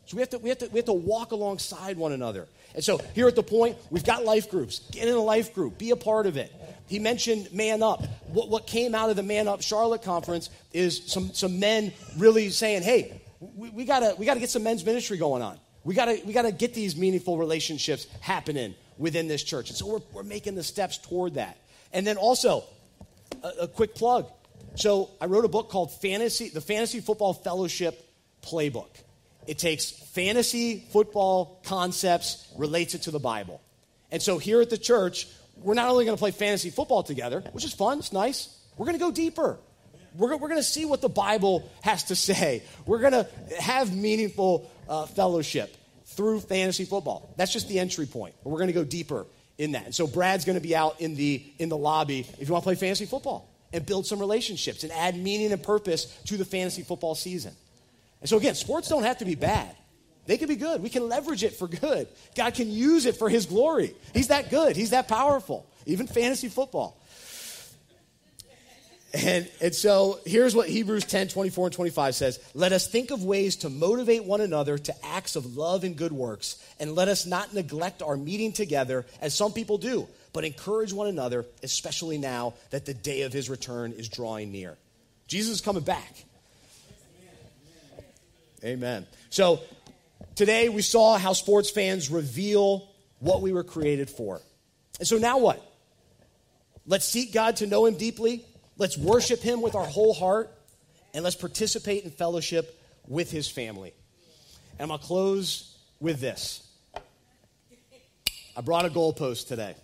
So 0.05 0.17
we 0.17 0.21
have, 0.21 0.29
to, 0.31 0.39
we, 0.39 0.49
have 0.49 0.57
to, 0.59 0.67
we 0.67 0.79
have 0.79 0.85
to 0.85 0.93
walk 0.93 1.31
alongside 1.31 1.97
one 1.97 2.11
another. 2.11 2.47
And 2.73 2.83
so 2.83 2.99
here 3.13 3.27
at 3.27 3.35
the 3.35 3.43
point, 3.43 3.77
we've 3.89 4.03
got 4.03 4.23
life 4.25 4.49
groups. 4.49 4.79
Get 4.91 5.07
in 5.07 5.13
a 5.13 5.19
life 5.19 5.53
group, 5.53 5.77
be 5.77 5.91
a 5.91 5.95
part 5.95 6.25
of 6.25 6.37
it. 6.37 6.53
He 6.87 6.99
mentioned 6.99 7.53
Man 7.53 7.83
Up. 7.83 8.03
What, 8.27 8.49
what 8.49 8.67
came 8.67 8.93
out 8.95 9.09
of 9.09 9.15
the 9.15 9.23
Man 9.23 9.47
Up 9.47 9.61
Charlotte 9.61 10.03
conference 10.03 10.49
is 10.73 11.03
some, 11.05 11.33
some 11.33 11.59
men 11.59 11.93
really 12.17 12.49
saying, 12.49 12.81
hey, 12.83 13.21
we, 13.39 13.69
we, 13.69 13.85
gotta, 13.85 14.15
we 14.17 14.25
gotta 14.25 14.39
get 14.39 14.49
some 14.49 14.63
men's 14.63 14.85
ministry 14.85 15.17
going 15.17 15.41
on. 15.41 15.57
We 15.83 15.95
gotta, 15.95 16.21
we 16.25 16.33
gotta 16.33 16.51
get 16.51 16.73
these 16.73 16.95
meaningful 16.95 17.37
relationships 17.37 18.07
happening 18.19 18.75
within 18.97 19.27
this 19.27 19.43
church. 19.43 19.69
And 19.69 19.77
so 19.77 19.87
we're, 19.87 20.01
we're 20.13 20.23
making 20.23 20.55
the 20.55 20.63
steps 20.63 20.97
toward 20.97 21.35
that. 21.35 21.57
And 21.93 22.05
then 22.05 22.17
also, 22.17 22.63
a, 23.43 23.63
a 23.63 23.67
quick 23.67 23.95
plug. 23.95 24.29
So 24.75 25.09
I 25.19 25.25
wrote 25.25 25.45
a 25.45 25.49
book 25.49 25.69
called 25.69 25.91
Fantasy, 26.01 26.49
the 26.49 26.61
Fantasy 26.61 26.99
Football 27.01 27.33
Fellowship 27.33 28.07
Playbook. 28.41 28.89
It 29.47 29.57
takes 29.57 29.89
fantasy 29.89 30.85
football 30.91 31.59
concepts, 31.63 32.47
relates 32.57 32.95
it 32.95 33.03
to 33.03 33.11
the 33.11 33.19
Bible. 33.19 33.61
And 34.11 34.21
so 34.21 34.37
here 34.37 34.61
at 34.61 34.69
the 34.69 34.77
church, 34.77 35.27
we're 35.57 35.73
not 35.73 35.89
only 35.89 36.05
going 36.05 36.15
to 36.15 36.19
play 36.19 36.31
fantasy 36.31 36.69
football 36.69 37.03
together, 37.03 37.41
which 37.51 37.65
is 37.65 37.73
fun, 37.73 37.99
it's 37.99 38.13
nice, 38.13 38.55
we're 38.77 38.85
going 38.85 38.97
to 38.97 39.03
go 39.03 39.11
deeper. 39.11 39.57
We're, 40.15 40.35
we're 40.35 40.49
going 40.49 40.59
to 40.59 40.63
see 40.63 40.85
what 40.85 41.01
the 41.01 41.09
Bible 41.09 41.69
has 41.81 42.05
to 42.05 42.15
say. 42.15 42.63
We're 42.85 42.99
going 42.99 43.13
to 43.13 43.27
have 43.59 43.95
meaningful 43.95 44.69
uh, 44.89 45.05
fellowship 45.05 45.75
through 46.05 46.41
fantasy 46.41 46.85
football. 46.85 47.33
That's 47.37 47.53
just 47.53 47.69
the 47.69 47.79
entry 47.79 48.05
point. 48.05 48.35
We're 48.43 48.57
going 48.57 48.67
to 48.67 48.73
go 48.73 48.83
deeper 48.83 49.25
in 49.57 49.73
that. 49.73 49.85
And 49.85 49.95
so 49.95 50.07
Brad's 50.07 50.43
going 50.43 50.57
to 50.57 50.61
be 50.61 50.75
out 50.75 50.99
in 50.99 51.15
the, 51.15 51.43
in 51.59 51.69
the 51.69 51.77
lobby 51.77 52.27
if 52.39 52.47
you 52.47 52.53
want 52.53 52.63
to 52.63 52.67
play 52.67 52.75
fantasy 52.75 53.05
football 53.05 53.49
and 53.71 53.85
build 53.85 54.05
some 54.05 54.19
relationships 54.19 54.83
and 54.83 54.91
add 54.91 55.15
meaning 55.15 55.53
and 55.53 55.63
purpose 55.63 56.05
to 56.25 56.35
the 56.35 56.45
fantasy 56.45 56.81
football 56.81 57.15
season. 57.15 57.53
And 58.21 58.29
so, 58.29 58.37
again, 58.37 58.55
sports 58.55 58.87
don't 58.87 59.03
have 59.03 59.17
to 59.17 59.25
be 59.25 59.35
bad. 59.35 59.75
They 60.27 60.37
can 60.37 60.47
be 60.47 60.55
good. 60.55 60.81
We 60.83 60.89
can 60.89 61.09
leverage 61.09 61.43
it 61.43 61.55
for 61.55 61.67
good. 61.67 62.07
God 62.35 62.53
can 62.53 62.69
use 62.71 63.05
it 63.05 63.17
for 63.17 63.27
His 63.29 63.47
glory. 63.47 63.95
He's 64.13 64.27
that 64.27 64.49
good. 64.49 64.75
He's 64.75 64.91
that 64.91 65.07
powerful. 65.07 65.67
Even 65.85 66.07
fantasy 66.07 66.47
football. 66.47 66.97
And, 69.13 69.49
and 69.59 69.75
so 69.75 70.19
here's 70.25 70.55
what 70.55 70.69
Hebrews 70.69 71.03
10 71.03 71.27
24 71.29 71.67
and 71.67 71.73
25 71.73 72.15
says 72.15 72.39
Let 72.53 72.71
us 72.71 72.87
think 72.87 73.11
of 73.11 73.23
ways 73.23 73.57
to 73.57 73.69
motivate 73.69 74.23
one 74.23 74.39
another 74.39 74.77
to 74.77 75.05
acts 75.05 75.35
of 75.35 75.57
love 75.57 75.83
and 75.83 75.97
good 75.97 76.13
works, 76.13 76.63
and 76.79 76.95
let 76.95 77.09
us 77.09 77.25
not 77.25 77.53
neglect 77.53 78.01
our 78.01 78.15
meeting 78.15 78.53
together 78.53 79.05
as 79.19 79.33
some 79.33 79.51
people 79.51 79.77
do, 79.77 80.07
but 80.31 80.45
encourage 80.45 80.93
one 80.93 81.07
another, 81.07 81.45
especially 81.61 82.17
now 82.17 82.53
that 82.69 82.85
the 82.85 82.93
day 82.93 83.23
of 83.23 83.33
his 83.33 83.49
return 83.49 83.91
is 83.91 84.07
drawing 84.07 84.51
near. 84.51 84.77
Jesus 85.27 85.55
is 85.55 85.61
coming 85.61 85.83
back. 85.83 86.25
Amen. 88.63 89.07
So 89.29 89.61
Today, 90.35 90.69
we 90.69 90.81
saw 90.81 91.17
how 91.17 91.33
sports 91.33 91.69
fans 91.69 92.09
reveal 92.09 92.87
what 93.19 93.41
we 93.41 93.51
were 93.51 93.63
created 93.63 94.09
for. 94.09 94.41
And 94.99 95.07
so 95.07 95.17
now 95.17 95.37
what? 95.39 95.61
Let's 96.87 97.05
seek 97.05 97.33
God 97.33 97.57
to 97.57 97.67
know 97.67 97.85
Him 97.85 97.95
deeply. 97.95 98.45
Let's 98.77 98.97
worship 98.97 99.41
Him 99.41 99.61
with 99.61 99.75
our 99.75 99.85
whole 99.85 100.13
heart. 100.13 100.51
And 101.13 101.23
let's 101.23 101.35
participate 101.35 102.05
in 102.05 102.11
fellowship 102.11 102.79
with 103.07 103.29
His 103.29 103.49
family. 103.49 103.93
And 104.79 104.83
I'm 104.83 104.87
going 104.87 104.99
to 104.99 105.05
close 105.05 105.77
with 105.99 106.21
this. 106.21 106.67
I 108.55 108.61
brought 108.61 108.85
a 108.85 108.89
goalpost 108.89 109.47
today. 109.47 109.75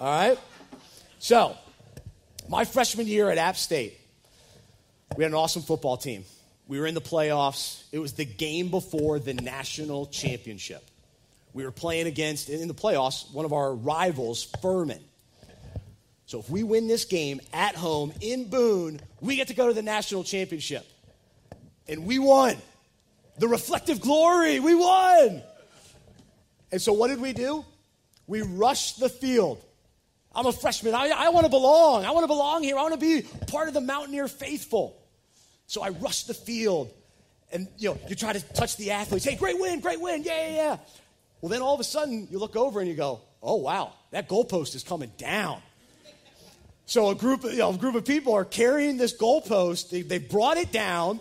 All 0.00 0.18
right? 0.18 0.38
So, 1.18 1.56
my 2.48 2.64
freshman 2.64 3.06
year 3.06 3.28
at 3.28 3.38
App 3.38 3.56
State, 3.56 3.98
we 5.16 5.24
had 5.24 5.32
an 5.32 5.36
awesome 5.36 5.62
football 5.62 5.96
team. 5.96 6.24
We 6.68 6.80
were 6.80 6.86
in 6.86 6.94
the 6.94 7.00
playoffs. 7.00 7.82
It 7.92 7.98
was 7.98 8.14
the 8.14 8.24
game 8.24 8.70
before 8.70 9.18
the 9.18 9.34
national 9.34 10.06
championship. 10.06 10.84
We 11.52 11.64
were 11.64 11.70
playing 11.70 12.06
against, 12.06 12.48
in 12.48 12.66
the 12.68 12.74
playoffs, 12.74 13.32
one 13.32 13.44
of 13.44 13.52
our 13.52 13.72
rivals, 13.72 14.44
Furman. 14.60 15.02
So 16.26 16.40
if 16.40 16.50
we 16.50 16.64
win 16.64 16.88
this 16.88 17.04
game 17.04 17.40
at 17.52 17.76
home 17.76 18.12
in 18.20 18.50
Boone, 18.50 19.00
we 19.20 19.36
get 19.36 19.48
to 19.48 19.54
go 19.54 19.68
to 19.68 19.72
the 19.72 19.82
national 19.82 20.24
championship. 20.24 20.84
And 21.88 22.04
we 22.04 22.18
won. 22.18 22.56
The 23.38 23.46
reflective 23.46 24.00
glory, 24.00 24.58
we 24.60 24.74
won. 24.74 25.42
And 26.72 26.82
so 26.82 26.92
what 26.92 27.08
did 27.08 27.20
we 27.20 27.32
do? 27.32 27.64
We 28.26 28.42
rushed 28.42 28.98
the 28.98 29.08
field. 29.08 29.62
I'm 30.34 30.46
a 30.46 30.52
freshman. 30.52 30.94
I, 30.94 31.12
I 31.16 31.28
want 31.28 31.46
to 31.46 31.50
belong. 31.50 32.04
I 32.04 32.10
want 32.10 32.24
to 32.24 32.28
belong 32.28 32.64
here. 32.64 32.76
I 32.76 32.82
want 32.82 32.94
to 32.94 33.00
be 33.00 33.22
part 33.46 33.68
of 33.68 33.74
the 33.74 33.80
Mountaineer 33.80 34.26
faithful. 34.26 35.00
So 35.66 35.82
I 35.82 35.90
rush 35.90 36.24
the 36.24 36.34
field 36.34 36.92
and 37.52 37.68
you 37.78 37.90
know, 37.90 37.98
you 38.08 38.14
try 38.14 38.32
to 38.32 38.40
touch 38.54 38.76
the 38.76 38.90
athletes. 38.92 39.24
Hey, 39.24 39.36
great 39.36 39.58
win, 39.58 39.80
great 39.80 40.00
win, 40.00 40.22
yeah, 40.22 40.48
yeah, 40.48 40.54
yeah. 40.54 40.76
Well, 41.40 41.50
then 41.50 41.62
all 41.62 41.74
of 41.74 41.80
a 41.80 41.84
sudden 41.84 42.28
you 42.30 42.38
look 42.38 42.56
over 42.56 42.80
and 42.80 42.88
you 42.88 42.94
go, 42.94 43.20
oh 43.42 43.56
wow, 43.56 43.92
that 44.10 44.28
goalpost 44.28 44.74
is 44.74 44.82
coming 44.82 45.12
down. 45.18 45.60
So 46.86 47.10
a 47.10 47.14
group, 47.14 47.44
of, 47.44 47.52
you 47.52 47.58
know, 47.58 47.70
a 47.70 47.76
group 47.76 47.96
of 47.96 48.04
people 48.04 48.34
are 48.34 48.44
carrying 48.44 48.96
this 48.96 49.16
goalpost. 49.16 49.90
They, 49.90 50.02
they 50.02 50.18
brought 50.18 50.56
it 50.56 50.70
down, 50.70 51.20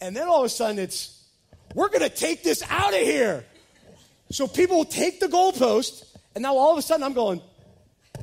and 0.00 0.16
then 0.16 0.26
all 0.26 0.40
of 0.40 0.46
a 0.46 0.48
sudden 0.48 0.78
it's, 0.78 1.24
we're 1.74 1.88
going 1.88 2.02
to 2.02 2.08
take 2.08 2.42
this 2.42 2.64
out 2.68 2.94
of 2.94 3.00
here. 3.00 3.44
So 4.30 4.48
people 4.48 4.78
will 4.78 4.84
take 4.84 5.20
the 5.20 5.28
goalpost, 5.28 6.04
and 6.34 6.42
now 6.42 6.56
all 6.56 6.72
of 6.72 6.78
a 6.78 6.82
sudden 6.82 7.04
I'm 7.04 7.12
going, 7.12 7.40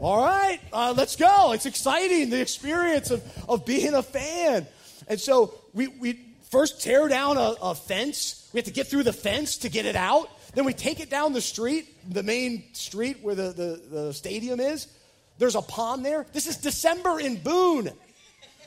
all 0.01 0.21
right, 0.21 0.59
uh, 0.73 0.93
let's 0.95 1.15
go. 1.15 1.53
It's 1.53 1.65
exciting, 1.65 2.29
the 2.29 2.41
experience 2.41 3.09
of, 3.09 3.23
of 3.47 3.65
being 3.65 3.93
a 3.93 4.03
fan. 4.03 4.67
And 5.07 5.19
so 5.19 5.53
we, 5.73 5.87
we 5.87 6.19
first 6.49 6.81
tear 6.81 7.07
down 7.07 7.37
a, 7.37 7.55
a 7.61 7.75
fence. 7.75 8.49
We 8.53 8.59
have 8.59 8.65
to 8.65 8.73
get 8.73 8.87
through 8.87 9.03
the 9.03 9.13
fence 9.13 9.57
to 9.59 9.69
get 9.69 9.85
it 9.85 9.95
out. 9.95 10.29
Then 10.53 10.65
we 10.65 10.73
take 10.73 10.99
it 10.99 11.09
down 11.09 11.33
the 11.33 11.41
street, 11.41 12.11
the 12.11 12.23
main 12.23 12.63
street 12.73 13.17
where 13.21 13.35
the, 13.35 13.51
the, 13.51 13.81
the 13.89 14.13
stadium 14.13 14.59
is. 14.59 14.87
There's 15.37 15.55
a 15.55 15.61
pond 15.61 16.05
there. 16.05 16.25
This 16.31 16.47
is 16.47 16.57
December 16.57 17.19
in 17.19 17.35
Boone, 17.35 17.91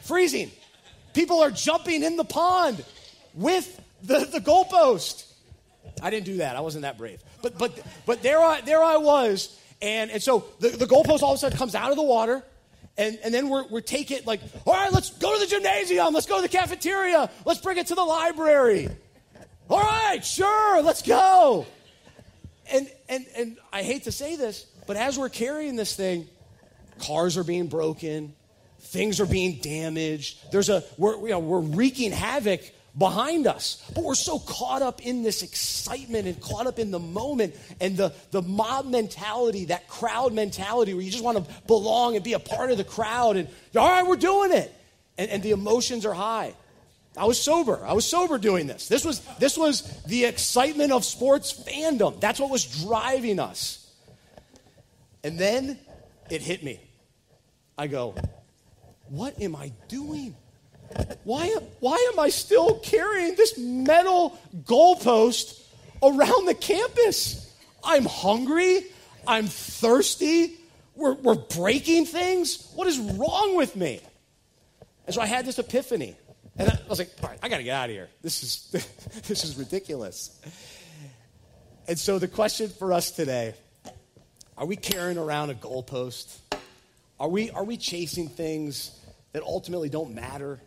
freezing. 0.03 0.51
People 1.15 1.41
are 1.43 1.51
jumping 1.51 2.03
in 2.03 2.17
the 2.17 2.25
pond 2.25 2.85
with 3.35 3.81
the, 4.03 4.27
the 4.27 4.41
goalpost. 4.41 5.25
I 6.03 6.11
didn't 6.11 6.27
do 6.27 6.37
that. 6.39 6.57
I 6.57 6.61
wasn't 6.61 6.83
that 6.83 6.99
brave. 6.99 7.23
But, 7.43 7.57
but, 7.57 7.81
but 8.05 8.23
there, 8.23 8.41
I, 8.41 8.61
there 8.61 8.83
I 8.83 8.99
was. 8.99 9.59
And, 9.81 10.11
and 10.11 10.23
so 10.23 10.45
the, 10.61 10.69
the 10.69 10.87
goalpost 10.87 11.23
all 11.23 11.33
of 11.33 11.37
a 11.37 11.39
sudden 11.39 11.57
comes 11.57 11.75
out 11.75 11.91
of 11.91 11.97
the 11.97 12.03
water. 12.03 12.45
And, 12.99 13.19
and 13.23 13.33
then 13.33 13.49
we're, 13.49 13.65
we're 13.69 13.81
taking, 13.81 14.25
like, 14.25 14.41
all 14.67 14.75
right, 14.75 14.93
let's 14.93 15.11
go 15.11 15.33
to 15.33 15.39
the 15.39 15.47
gymnasium. 15.47 16.13
Let's 16.13 16.27
go 16.27 16.37
to 16.37 16.43
the 16.43 16.49
cafeteria. 16.49 17.31
Let's 17.45 17.61
bring 17.61 17.79
it 17.79 17.87
to 17.87 17.95
the 17.95 18.03
library. 18.03 18.89
All 19.71 19.81
right, 19.81 20.25
sure, 20.25 20.83
let's 20.83 21.03
go. 21.03 21.65
And, 22.73 22.91
and, 23.09 23.25
and 23.37 23.57
I 23.73 23.83
hate 23.85 24.05
to 24.05 24.13
say 24.13 24.35
this, 24.35 24.67
but 24.87 24.97
as 24.97 25.17
we're 25.19 25.29
carrying 25.29 25.77
this 25.77 25.95
thing, 25.95 26.27
cars 26.99 27.37
are 27.37 27.45
being 27.45 27.69
broken, 27.69 28.35
things 28.81 29.21
are 29.21 29.27
being 29.27 29.61
damaged. 29.61 30.51
There's 30.51 30.69
a, 30.69 30.83
we're, 30.97 31.19
you 31.21 31.29
know, 31.29 31.39
we're 31.39 31.61
wreaking 31.61 32.11
havoc 32.11 32.63
behind 32.97 33.47
us. 33.47 33.83
But 33.95 34.05
we're 34.05 34.15
so 34.15 34.39
caught 34.39 34.83
up 34.83 35.01
in 35.05 35.23
this 35.23 35.43
excitement 35.43 36.27
and 36.27 36.41
caught 36.41 36.67
up 36.67 36.79
in 36.79 36.91
the 36.91 36.99
moment 36.99 37.55
and 37.81 37.97
the, 37.97 38.13
the 38.31 38.43
mob 38.43 38.87
mentality, 38.87 39.67
that 39.67 39.89
crowd 39.89 40.33
mentality 40.33 40.95
where 40.95 41.03
you 41.03 41.11
just 41.11 41.25
want 41.25 41.39
to 41.45 41.55
belong 41.67 42.17
and 42.17 42.25
be 42.25 42.33
a 42.33 42.39
part 42.39 42.71
of 42.71 42.77
the 42.77 42.85
crowd 42.85 43.37
and, 43.37 43.49
all 43.77 43.89
right, 43.89 44.07
we're 44.07 44.17
doing 44.17 44.53
it. 44.53 44.73
And, 45.17 45.31
and 45.31 45.43
the 45.43 45.51
emotions 45.51 46.07
are 46.07 46.15
high. 46.15 46.55
I 47.17 47.25
was 47.25 47.41
sober. 47.41 47.85
I 47.85 47.95
was 47.95 48.07
sober 48.07 48.39
doing 48.39 48.67
this. 48.67 48.89
This 48.89 49.05
was, 49.05 49.21
this 49.39 49.57
was 49.59 49.83
the 50.05 50.25
excitement 50.25 50.93
of 50.93 51.05
sports 51.05 51.53
fandom. 51.53 52.21
That's 52.21 52.39
what 52.39 52.51
was 52.51 52.85
driving 52.85 53.41
us. 53.41 53.85
And 55.25 55.39
then 55.39 55.79
it 56.31 56.43
hit 56.43 56.63
me. 56.63 56.81
I 57.77 57.87
go, 57.87 58.15
what 59.09 59.41
am 59.41 59.57
I 59.57 59.73
doing? 59.89 60.37
Why, 61.25 61.55
why 61.81 62.11
am 62.13 62.21
I 62.21 62.31
still 62.31 62.79
carrying 62.79 63.35
this 63.35 63.59
metal 63.59 64.39
goalpost 64.65 65.63
around 66.03 66.47
the 66.47 66.55
campus? 66.55 67.55
I'm 67.85 68.05
hungry. 68.05 68.83
I'm 69.27 69.47
thirsty. 69.47 70.57
We're, 70.97 71.15
we're 71.15 71.35
breaking 71.35 72.07
things. 72.07 72.71
What 72.75 72.89
is 72.89 72.99
wrong 72.99 73.57
with 73.57 73.77
me? 73.77 74.01
And 75.07 75.15
so 75.15 75.21
I 75.21 75.27
had 75.27 75.47
this 75.47 75.59
epiphany. 75.59 76.17
And 76.57 76.69
I 76.69 76.79
was 76.89 76.99
like, 76.99 77.11
all 77.23 77.29
right, 77.29 77.39
I 77.43 77.49
got 77.49 77.59
to 77.59 77.63
get 77.63 77.75
out 77.75 77.89
of 77.89 77.95
here. 77.95 78.09
This 78.21 78.43
is, 78.43 78.87
this 79.29 79.45
is 79.45 79.57
ridiculous. 79.57 80.41
And 81.87 81.99
so 81.99 82.19
the 82.19 82.29
question 82.29 82.69
for 82.69 82.93
us 82.93 83.11
today 83.11 83.55
are 84.57 84.67
we 84.67 84.75
carrying 84.75 85.19
around 85.19 85.51
a 85.51 85.55
goalpost? 85.55 86.37
Are 87.21 87.29
we, 87.29 87.51
are 87.51 87.65
we 87.65 87.77
chasing 87.77 88.29
things 88.29 88.91
that 89.33 89.43
ultimately 89.43 89.89
don't 89.89 90.15
matter? 90.15 90.61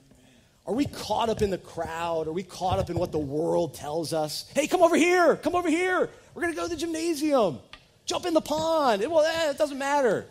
Are 0.66 0.74
we 0.74 0.86
caught 0.86 1.30
up 1.30 1.42
in 1.42 1.50
the 1.50 1.58
crowd? 1.58 2.28
Are 2.28 2.32
we 2.32 2.44
caught 2.44 2.80
up 2.80 2.90
in 2.90 2.98
what 2.98 3.12
the 3.12 3.20
world 3.20 3.74
tells 3.74 4.14
us? 4.14 4.50
Hey, 4.54 4.68
come 4.68 4.84
over 4.84 4.96
here. 4.96 5.36
Come 5.36 5.56
over 5.56 5.70
here. 5.70 6.10
We're 6.34 6.42
going 6.42 6.54
to 6.54 6.58
go 6.58 6.68
to 6.68 6.70
the 6.70 6.80
gymnasium. 6.80 7.60
Jump 8.06 8.26
in 8.26 8.34
the 8.34 8.42
pond. 8.42 9.02
Well, 9.10 9.26
eh, 9.26 9.52
it 9.52 9.58
doesn't 9.58 9.78
matter. 9.78 10.26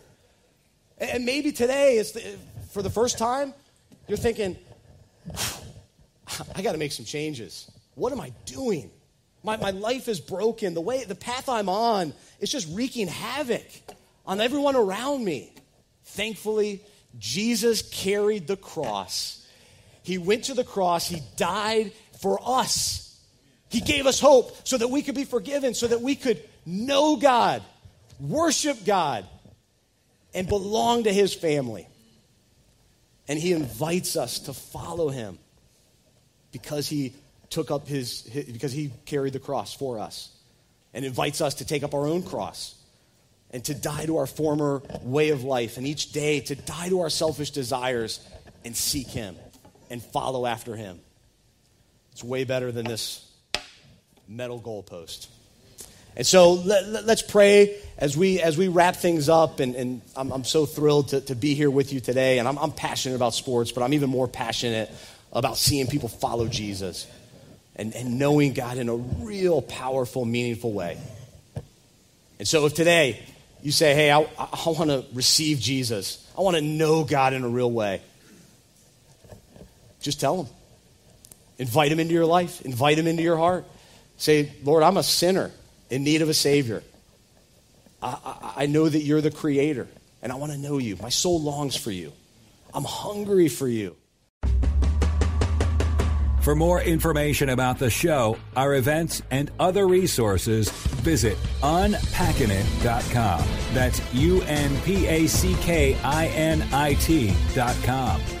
And 0.97 1.25
maybe 1.25 1.51
today, 1.51 1.97
it's 1.97 2.11
the, 2.11 2.37
for 2.71 2.81
the 2.81 2.89
first 2.89 3.17
time, 3.17 3.53
you're 4.07 4.17
thinking, 4.17 4.57
I 6.55 6.61
got 6.61 6.71
to 6.71 6.77
make 6.77 6.93
some 6.93 7.05
changes. 7.05 7.69
What 7.95 8.13
am 8.13 8.21
I 8.21 8.31
doing? 8.45 8.89
My, 9.43 9.57
my 9.57 9.71
life 9.71 10.07
is 10.07 10.21
broken. 10.21 10.73
The 10.73 10.81
way, 10.81 11.03
the 11.03 11.15
path 11.15 11.49
I'm 11.49 11.67
on 11.67 12.13
is 12.39 12.49
just 12.49 12.69
wreaking 12.71 13.07
havoc 13.07 13.65
on 14.25 14.39
everyone 14.39 14.75
around 14.75 15.25
me. 15.25 15.53
Thankfully, 16.03 16.81
Jesus 17.19 17.81
carried 17.81 18.47
the 18.47 18.57
cross 18.57 19.40
he 20.03 20.17
went 20.17 20.45
to 20.45 20.53
the 20.53 20.63
cross, 20.63 21.07
He 21.07 21.21
died 21.35 21.91
for 22.19 22.39
us. 22.43 23.19
He 23.69 23.81
gave 23.81 24.05
us 24.05 24.19
hope 24.19 24.55
so 24.67 24.77
that 24.77 24.89
we 24.89 25.01
could 25.01 25.15
be 25.15 25.23
forgiven, 25.23 25.73
so 25.73 25.87
that 25.87 26.01
we 26.01 26.15
could 26.15 26.41
know 26.65 27.15
God, 27.15 27.61
worship 28.19 28.83
God, 28.85 29.25
and 30.33 30.47
belong 30.47 31.03
to 31.03 31.13
His 31.13 31.33
family. 31.33 31.87
And 33.27 33.39
He 33.39 33.53
invites 33.53 34.15
us 34.15 34.39
to 34.39 34.53
follow 34.53 35.09
Him 35.09 35.37
because 36.51 36.89
He 36.89 37.13
took 37.49 37.71
up 37.71 37.87
His, 37.87 38.25
his 38.25 38.45
because 38.45 38.73
He 38.73 38.91
carried 39.05 39.33
the 39.33 39.39
cross 39.39 39.73
for 39.73 39.99
us, 39.99 40.31
and 40.93 41.05
invites 41.05 41.41
us 41.41 41.55
to 41.55 41.65
take 41.65 41.83
up 41.83 41.93
our 41.93 42.07
own 42.07 42.23
cross 42.23 42.75
and 43.53 43.63
to 43.65 43.73
die 43.73 44.05
to 44.05 44.17
our 44.17 44.27
former 44.27 44.81
way 45.01 45.29
of 45.29 45.43
life, 45.43 45.77
and 45.77 45.85
each 45.85 46.13
day 46.13 46.39
to 46.39 46.55
die 46.55 46.87
to 46.87 47.01
our 47.01 47.09
selfish 47.09 47.51
desires 47.51 48.25
and 48.63 48.75
seek 48.75 49.07
Him 49.07 49.35
and 49.91 50.01
follow 50.01 50.45
after 50.45 50.75
him. 50.75 50.99
It's 52.13 52.23
way 52.23 52.43
better 52.45 52.71
than 52.71 52.85
this 52.85 53.29
metal 54.27 54.59
goalpost. 54.59 55.27
And 56.15 56.27
so 56.27 56.53
let, 56.53 56.83
us 57.07 57.21
pray 57.21 57.77
as 57.97 58.17
we, 58.17 58.41
as 58.41 58.57
we 58.57 58.67
wrap 58.67 58.97
things 58.97 59.29
up. 59.29 59.59
And, 59.59 59.75
and 59.75 60.01
I'm, 60.15 60.31
I'm 60.31 60.43
so 60.43 60.65
thrilled 60.65 61.09
to, 61.09 61.21
to 61.21 61.35
be 61.35 61.53
here 61.53 61.69
with 61.69 61.93
you 61.93 61.99
today. 61.99 62.39
And 62.39 62.47
I'm, 62.47 62.57
I'm 62.57 62.71
passionate 62.71 63.15
about 63.15 63.33
sports, 63.33 63.71
but 63.71 63.83
I'm 63.83 63.93
even 63.93 64.09
more 64.09 64.27
passionate 64.27 64.91
about 65.31 65.57
seeing 65.57 65.87
people 65.87 66.09
follow 66.09 66.47
Jesus 66.47 67.07
and, 67.75 67.95
and 67.95 68.19
knowing 68.19 68.53
God 68.53 68.77
in 68.77 68.89
a 68.89 68.95
real 68.95 69.61
powerful, 69.61 70.25
meaningful 70.25 70.73
way. 70.73 70.97
And 72.39 72.47
so 72.47 72.65
if 72.65 72.73
today 72.73 73.23
you 73.61 73.71
say, 73.71 73.93
hey, 73.93 74.11
I, 74.11 74.19
I 74.19 74.63
want 74.65 74.89
to 74.89 75.05
receive 75.13 75.59
Jesus, 75.59 76.29
I 76.37 76.41
want 76.41 76.57
to 76.57 76.61
know 76.61 77.03
God 77.05 77.33
in 77.33 77.43
a 77.43 77.49
real 77.49 77.71
way, 77.71 78.01
just 80.01 80.19
tell 80.19 80.43
him. 80.43 80.53
Invite 81.57 81.91
him 81.91 81.99
into 81.99 82.13
your 82.13 82.25
life, 82.25 82.61
invite 82.61 82.97
him 82.97 83.07
into 83.07 83.23
your 83.23 83.37
heart. 83.37 83.65
Say, 84.17 84.51
Lord, 84.63 84.83
I'm 84.83 84.97
a 84.97 85.03
sinner 85.03 85.51
in 85.89 86.03
need 86.03 86.21
of 86.21 86.29
a 86.29 86.33
Savior. 86.33 86.83
I, 88.01 88.17
I, 88.25 88.53
I 88.63 88.65
know 88.65 88.89
that 88.89 88.99
you're 88.99 89.21
the 89.21 89.31
Creator, 89.31 89.87
and 90.21 90.31
I 90.31 90.35
want 90.35 90.51
to 90.51 90.57
know 90.57 90.77
you. 90.77 90.97
My 90.97 91.09
soul 91.09 91.41
longs 91.41 91.75
for 91.75 91.91
you. 91.91 92.11
I'm 92.73 92.83
hungry 92.83 93.47
for 93.47 93.67
you. 93.67 93.95
For 96.41 96.55
more 96.55 96.81
information 96.81 97.49
about 97.49 97.77
the 97.77 97.91
show, 97.91 98.37
our 98.55 98.73
events, 98.73 99.21
and 99.29 99.51
other 99.59 99.87
resources, 99.87 100.71
visit 100.71 101.37
unpackingit.com. 101.61 103.43
That's 103.73 104.13
U 104.13 104.41
N 104.43 104.81
P 104.81 105.05
A 105.05 105.27
C 105.27 105.55
K 105.61 105.95
I 106.03 106.27
N 106.27 106.67
I 106.73 106.95
T.com. 106.95 108.40